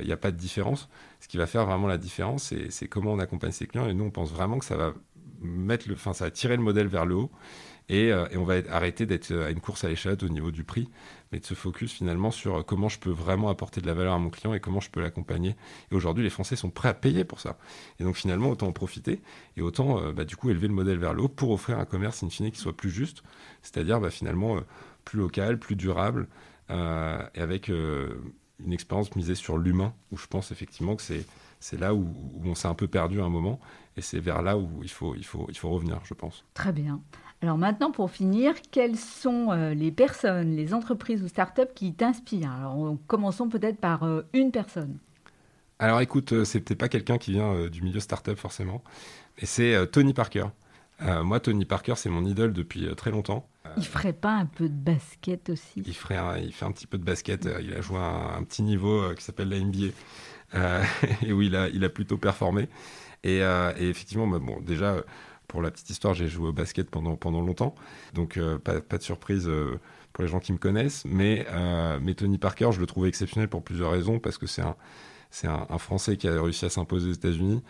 [0.00, 0.88] il n'y a pas de différence.
[1.20, 3.88] Ce qui va faire vraiment la différence, c'est comment on accompagne ses clients.
[3.88, 4.92] Et nous, on pense vraiment que ça va
[5.40, 7.30] mettre le, ça va tirer le modèle vers le haut.
[7.88, 10.88] Et, et on va arrêter d'être à une course à l'échelle au niveau du prix,
[11.30, 14.18] mais de se focus finalement sur comment je peux vraiment apporter de la valeur à
[14.18, 15.54] mon client et comment je peux l'accompagner.
[15.92, 17.58] Et aujourd'hui, les Français sont prêts à payer pour ça.
[18.00, 19.20] Et donc finalement, autant en profiter
[19.56, 22.24] et autant bah, du coup élever le modèle vers le haut pour offrir un commerce
[22.24, 23.22] in fine qui soit plus juste,
[23.62, 24.60] c'est-à-dire bah, finalement
[25.06, 26.28] plus local, plus durable,
[26.70, 28.20] euh, et avec euh,
[28.62, 32.12] une expérience misée sur l'humain, où je pense effectivement que c'est là où,
[32.44, 33.58] on s'est un peu perdu à un moment,
[33.96, 35.14] et c'est vers là où il faut
[35.70, 36.44] revenir, je pense.
[36.52, 37.00] Très bien.
[37.42, 42.50] Alors maintenant, pour finir, quelles sont euh, les personnes, les entreprises ou startups qui t'inspirent?
[42.50, 44.98] Alors commençons peut-être par une personne.
[45.78, 48.82] Alors écoute, c'est peut-être pas quelqu'un qui vient du milieu startup forcément,
[49.38, 50.46] mais c'est Tony Parker.
[51.00, 53.46] moi, Tony Parker, c'est mon idole depuis très longtemps.
[53.76, 55.82] Il ferait pas un peu de basket aussi?
[55.84, 57.48] Il ferait, il fait un petit peu de basket.
[57.60, 59.88] Il a joué à un, petit niveau euh, qui s'appelle la NBA
[60.54, 60.82] euh,
[61.22, 62.68] et où il a, il a plutôt performé.
[63.22, 65.02] Et, euh, effectivement, bah, bon, déjà
[65.56, 67.74] pour la petite histoire, j'ai joué au basket pendant pendant longtemps,
[68.12, 69.50] donc pas, pas, de surprise
[70.12, 71.06] pour les gens qui me connaissent.
[71.06, 71.46] Mais,
[72.02, 74.76] mais Tony Parker, je le trouve exceptionnel pour plusieurs raisons parce que c'est un
[75.44, 77.62] un, Français qui a réussi à s'imposer aux États-Unis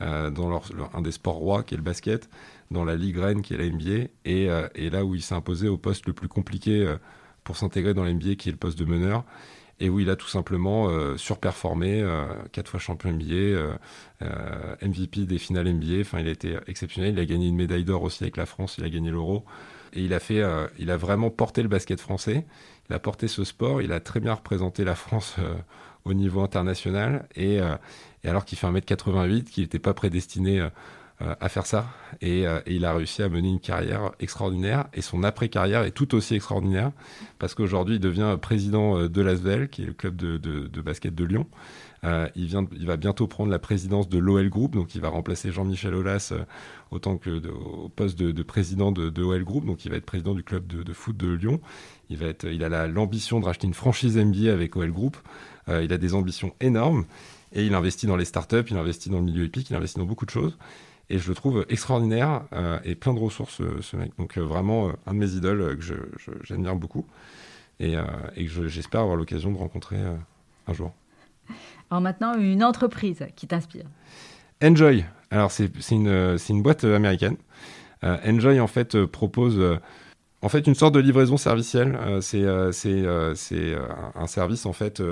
[0.00, 0.64] dans leur,
[0.94, 2.30] un des sports rois qui est le basket
[2.70, 5.68] dans la Ligue Rennes, qui est la NBA, euh, et, là où il s'est imposé
[5.68, 6.96] au poste le plus compliqué euh,
[7.42, 9.24] pour s'intégrer dans la NBA, qui est le poste de meneur,
[9.80, 12.04] et où il a tout simplement euh, surperformé,
[12.52, 13.78] quatre fois champion NBA,
[14.82, 18.02] MVP des finales NBA, enfin il a été exceptionnel, il a gagné une médaille d'or
[18.02, 19.44] aussi avec la France, il a gagné l'euro,
[19.92, 20.42] et il a, fait,
[20.78, 22.46] il a vraiment porté le basket français,
[22.88, 25.36] il a porté ce sport, il a très bien représenté la France
[26.04, 27.60] au niveau international, et,
[28.24, 30.68] et alors qu'il fait 1m88, qu'il n'était pas prédestiné euh,
[31.20, 31.86] à faire ça.
[32.22, 34.86] Euh, et, il a réussi à mener une carrière extraordinaire.
[34.94, 36.90] Et son après-carrière est tout aussi extraordinaire
[37.38, 41.24] parce qu'aujourd'hui, il devient président euh, de l'Asvel, qui est le club de, basket de
[41.24, 41.46] Lyon.
[42.02, 45.50] il, vient, il va bientôt prendre la présidence de l'OL Group, donc il va remplacer
[45.50, 46.34] Jean-Michel Aulas
[46.90, 46.98] au
[47.88, 50.92] poste de, président de, de, OL Group, donc il va être président du club de,
[50.92, 51.60] foot de Lyon.
[52.10, 55.16] Il, va être, il a l'ambition de racheter une franchise NBA avec OL Group.
[55.68, 57.06] il a des ambitions énormes
[57.52, 60.04] et il investit dans les startups, il investit dans le milieu épique, il investit dans
[60.04, 60.58] beaucoup de choses.
[61.10, 64.12] Et je le trouve extraordinaire euh, et plein de ressources, euh, ce mec.
[64.18, 66.10] Donc, euh, vraiment, un de mes idoles que
[66.42, 67.06] j'admire beaucoup
[67.80, 67.96] et,
[68.36, 69.96] et que j'espère avoir l'occasion de rencontrer
[70.66, 70.92] un jour.
[71.90, 73.84] Alors, maintenant, une entreprise qui t'inspire
[74.62, 75.04] Enjoy.
[75.30, 77.36] Alors, c'est une, une, boîte américaine.
[78.02, 79.60] Enjoy, en fait, propose.
[80.40, 85.02] en fait, une sorte de livraison servicielle, c'est un service en fait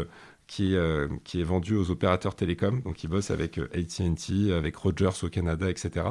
[0.53, 2.83] qui, euh, qui est vendu aux opérateurs télécoms.
[2.83, 6.05] Donc, ils bossent avec euh, AT&T, avec Rogers au Canada, etc.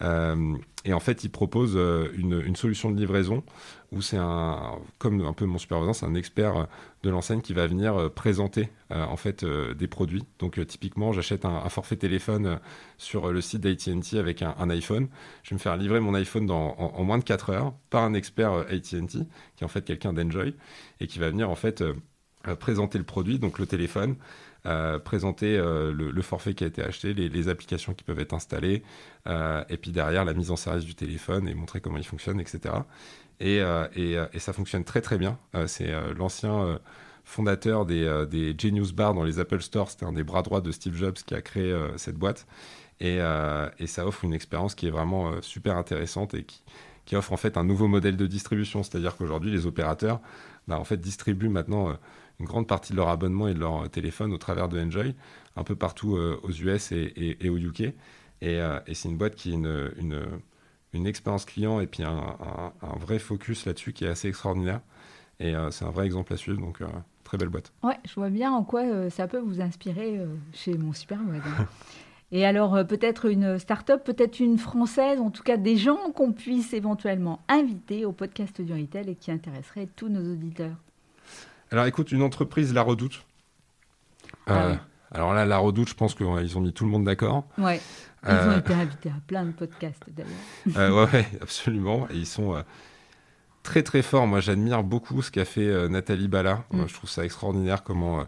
[0.00, 1.76] Euh, et en fait, ils proposent
[2.16, 3.42] une, solution de livraison
[3.90, 6.68] où c'est un, comme un peu mon superviseur, c'est un expert
[7.02, 10.24] de l'enseigne qui va venir présenter en fait des produits.
[10.40, 12.58] Donc typiquement, j'achète un, forfait téléphone
[12.98, 15.08] sur le site d'AT&T avec un, iPhone.
[15.42, 18.12] Je vais me faire livrer mon iPhone en, en, moins de 4 heures par un
[18.14, 19.18] expert AT&T qui
[19.60, 20.54] est en fait quelqu'un d'Enjoy
[21.00, 21.82] et qui va venir en fait
[22.58, 24.16] présenter le produit, donc le téléphone,
[24.66, 28.82] euh, présenter euh, le, forfait qui a été acheté, les, applications qui peuvent être installées,
[29.26, 32.74] et puis derrière la mise en service du téléphone et montrer comment il fonctionne, etc.
[33.40, 35.38] Et, et, ça fonctionne très très bien.
[35.66, 36.78] c'est l'ancien
[37.24, 40.72] fondateur des, des, Genius Bar dans les Apple Store, c'était un des bras droits de
[40.72, 42.46] Steve Jobs qui a créé cette boîte.
[43.00, 43.18] Et,
[43.78, 46.62] et, ça offre une expérience qui est vraiment super intéressante et qui,
[47.04, 48.82] qui, offre en fait un nouveau modèle de distribution.
[48.82, 50.20] C'est-à-dire qu'aujourd'hui, les opérateurs
[50.68, 51.98] bah, en fait, distribuent maintenant
[52.40, 55.14] une grande partie de leur abonnement et de leur téléphone au travers de Enjoy,
[55.56, 57.92] un peu partout euh, aux US et, au UK.
[58.42, 63.66] Euh, et, c'est une boîte qui a une, expérience client et puis un, vrai focus
[63.66, 64.80] là-dessus qui est assez extraordinaire.
[65.40, 66.80] Et euh, c'est un vrai exemple à suivre, donc
[67.24, 67.72] très belle boîte.
[67.82, 70.20] Ouais, je vois bien en quoi ça peut vous inspirer
[70.52, 71.18] chez mon super
[72.32, 76.72] Et alors, peut-être une start-up, peut-être une française, en tout cas des gens qu'on puisse
[76.72, 80.76] éventuellement inviter au podcast du Retail et qui intéresseraient tous nos auditeurs.
[81.74, 83.24] Alors écoute, une entreprise la redoute.
[84.46, 84.74] Ah euh,
[85.10, 87.48] alors là, la redoute, je pense qu'ils ont mis tout le monde d'accord.
[87.58, 87.80] Ouais.
[88.24, 90.30] Ils ont euh, été invités à plein de podcasts d'ailleurs.
[90.76, 92.06] euh, ouais, absolument.
[92.10, 92.62] Et ils sont euh,
[93.64, 94.28] très très forts.
[94.28, 96.62] Moi, j'admire beaucoup ce qu'a fait Nathalie Bala.
[96.70, 96.86] Mm.
[96.86, 98.24] je trouve ça extraordinaire comment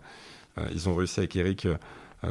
[0.72, 1.68] ils ont réussi avec Eric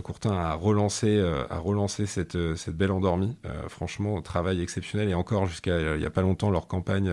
[0.01, 1.19] Courtin à relancer,
[1.49, 3.35] à relancer cette, cette belle endormie.
[3.67, 5.09] franchement, travail exceptionnel.
[5.09, 7.11] Et encore, jusqu'à il n'y a pas longtemps, leur campagne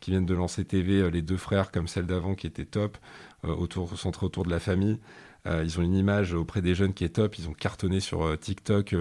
[0.00, 2.98] qui viennent de lancer TV, les deux frères comme celle d'avant qui était top.
[3.44, 5.00] Euh, autour, centré autour de la famille.
[5.46, 7.38] Euh, ils ont une image auprès des jeunes qui est top.
[7.38, 8.94] Ils ont cartonné sur euh, TikTok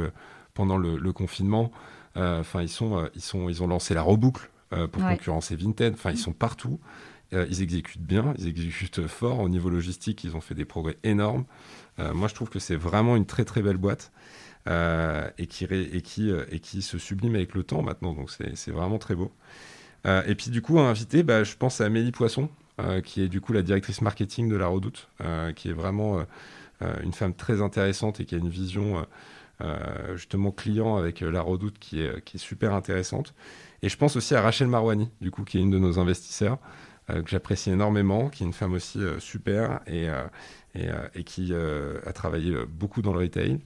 [0.56, 1.72] pendant le, confinement.
[2.16, 5.94] Enfin, ils sont, ils sont, ils ont lancé la reboucle pour concurrencer Vinted.
[5.94, 6.80] Enfin, ils sont partout.
[7.32, 11.46] Ils exécutent bien, ils exécutent fort au niveau logistique, ils ont fait des progrès énormes.
[11.98, 14.12] moi, je trouve que c'est vraiment une très très belle boîte.
[14.68, 16.02] et, qui, et,
[16.60, 18.14] qui, se sublime avec le temps maintenant.
[18.14, 19.32] Donc c'est vraiment très beau.
[20.06, 22.50] et puis du coup, à inviter, bah, je pense à Amélie Poisson,
[23.04, 25.10] qui est du coup la directrice marketing de la Redoute,
[25.56, 26.26] qui est vraiment
[27.04, 29.06] une femme très intéressante et qui a une vision
[29.62, 33.34] euh, justement client avec euh, la Redoute qui est, qui est super intéressante.
[33.84, 36.54] Et je pense aussi à Rachel Marwani, du coup, qui est une de nos investisseurs,
[36.54, 40.08] euh, que j'apprécie énormément, qui est une femme aussi super et,
[40.76, 43.60] et qui a travaillé beaucoup dans le retail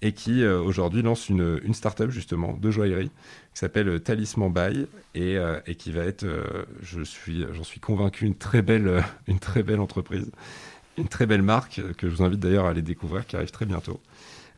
[0.00, 3.10] et qui aujourd'hui lance une, une start-up justement de joaillerie
[3.52, 5.38] qui s'appelle Talisman Buy et,
[5.76, 6.26] qui va être,
[6.82, 10.30] je suis, j'en suis convaincu, une très belle, une très belle entreprise,
[10.96, 13.66] une très belle marque que je vous invite d'ailleurs à aller découvrir, qui arrive très
[13.66, 14.00] bientôt.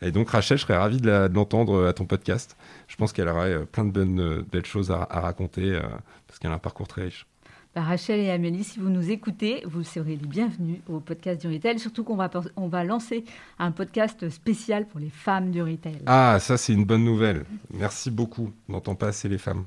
[0.03, 2.57] Et donc, Rachel, je serais ravi de l'entendre euh, à ton podcast.
[2.89, 5.79] Je pense qu'elle aurait euh, plein de bonnes, euh, belles choses à, raconter
[6.27, 7.27] parce qu'elle a un parcours très riche.
[7.75, 11.47] Bah, Rachel et Amélie, si vous nous écoutez, vous serez les bienvenus au podcast du
[11.47, 11.79] retail.
[11.79, 13.25] Surtout qu'on va, on va lancer
[13.59, 16.01] un podcast spécial pour les femmes du retail.
[16.07, 17.45] Ah, ça, c'est une bonne nouvelle.
[17.73, 18.51] Merci beaucoup.
[18.69, 19.65] On n'entend pas assez les femmes.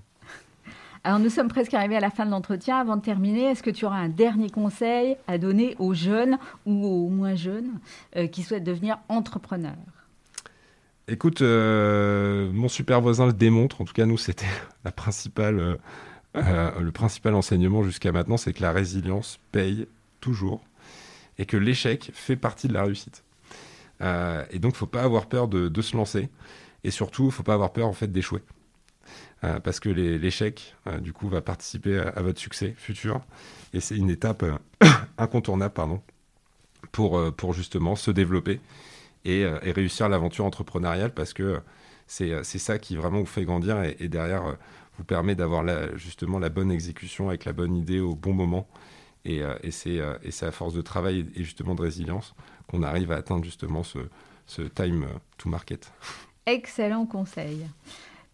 [1.05, 2.77] Alors, nous sommes presque arrivés à la fin de l'entretien.
[2.77, 6.85] Avant de terminer, est-ce que tu auras un dernier conseil à donner aux jeunes ou
[6.85, 7.79] aux moins jeunes
[8.31, 9.75] qui souhaitent devenir entrepreneurs?
[11.09, 13.81] Écoute, euh, mon super voisin le démontre.
[13.81, 14.45] En tout cas, nous, c'était
[14.85, 15.75] la principale, euh,
[16.35, 19.87] euh, le principal enseignement jusqu'à maintenant, c'est que la résilience paye
[20.19, 20.63] toujours
[21.37, 23.23] et que l'échec fait partie de la réussite.
[24.01, 26.29] et donc, faut pas avoir peur de, se lancer
[26.83, 28.41] et surtout, faut pas avoir peur en fait d'échouer.
[29.41, 33.21] parce que l'échec, du coup, va participer à, votre succès futur.
[33.73, 34.45] Et c'est une étape
[35.17, 36.01] incontournable pardon,
[36.91, 38.59] pour, pour justement se développer
[39.25, 41.61] euh, et, réussir l'aventure entrepreneuriale parce que
[42.07, 44.53] c'est ça qui vraiment vous fait grandir et, derrière euh,
[44.97, 45.63] vous permet d'avoir
[45.97, 48.67] justement la bonne exécution avec la bonne idée au bon moment.
[49.25, 52.35] Et, euh, et c'est à force de travail et justement de résilience
[52.67, 53.99] qu'on arrive à atteindre justement ce,
[54.45, 55.05] ce time
[55.37, 55.91] to market.
[56.45, 57.65] Excellent conseil.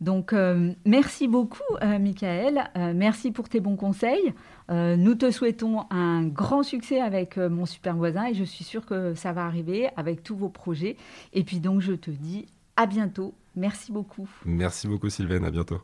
[0.01, 2.69] Donc, euh, merci beaucoup, euh, Michael.
[2.77, 4.33] Euh, merci pour tes bons conseils.
[4.69, 9.15] nous te souhaitons un grand succès avec mon super voisin et je suis sûre que
[9.15, 10.95] ça va arriver avec tous vos projets.
[11.33, 12.45] Et puis donc, je te dis
[12.75, 13.33] à bientôt.
[13.55, 14.29] Merci beaucoup.
[14.45, 15.43] Merci beaucoup, Sylvain.
[15.43, 15.81] À bientôt.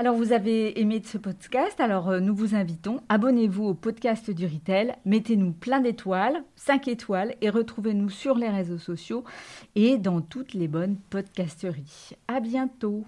[0.00, 4.94] Alors, vous avez aimé ce podcast, alors nous vous invitons, abonnez-vous au podcast du Retail,
[5.04, 9.24] mettez-nous plein d'étoiles, 5 étoiles, et retrouvez-nous sur les réseaux sociaux
[9.74, 12.10] et dans toutes les bonnes podcasteries.
[12.28, 13.06] À bientôt!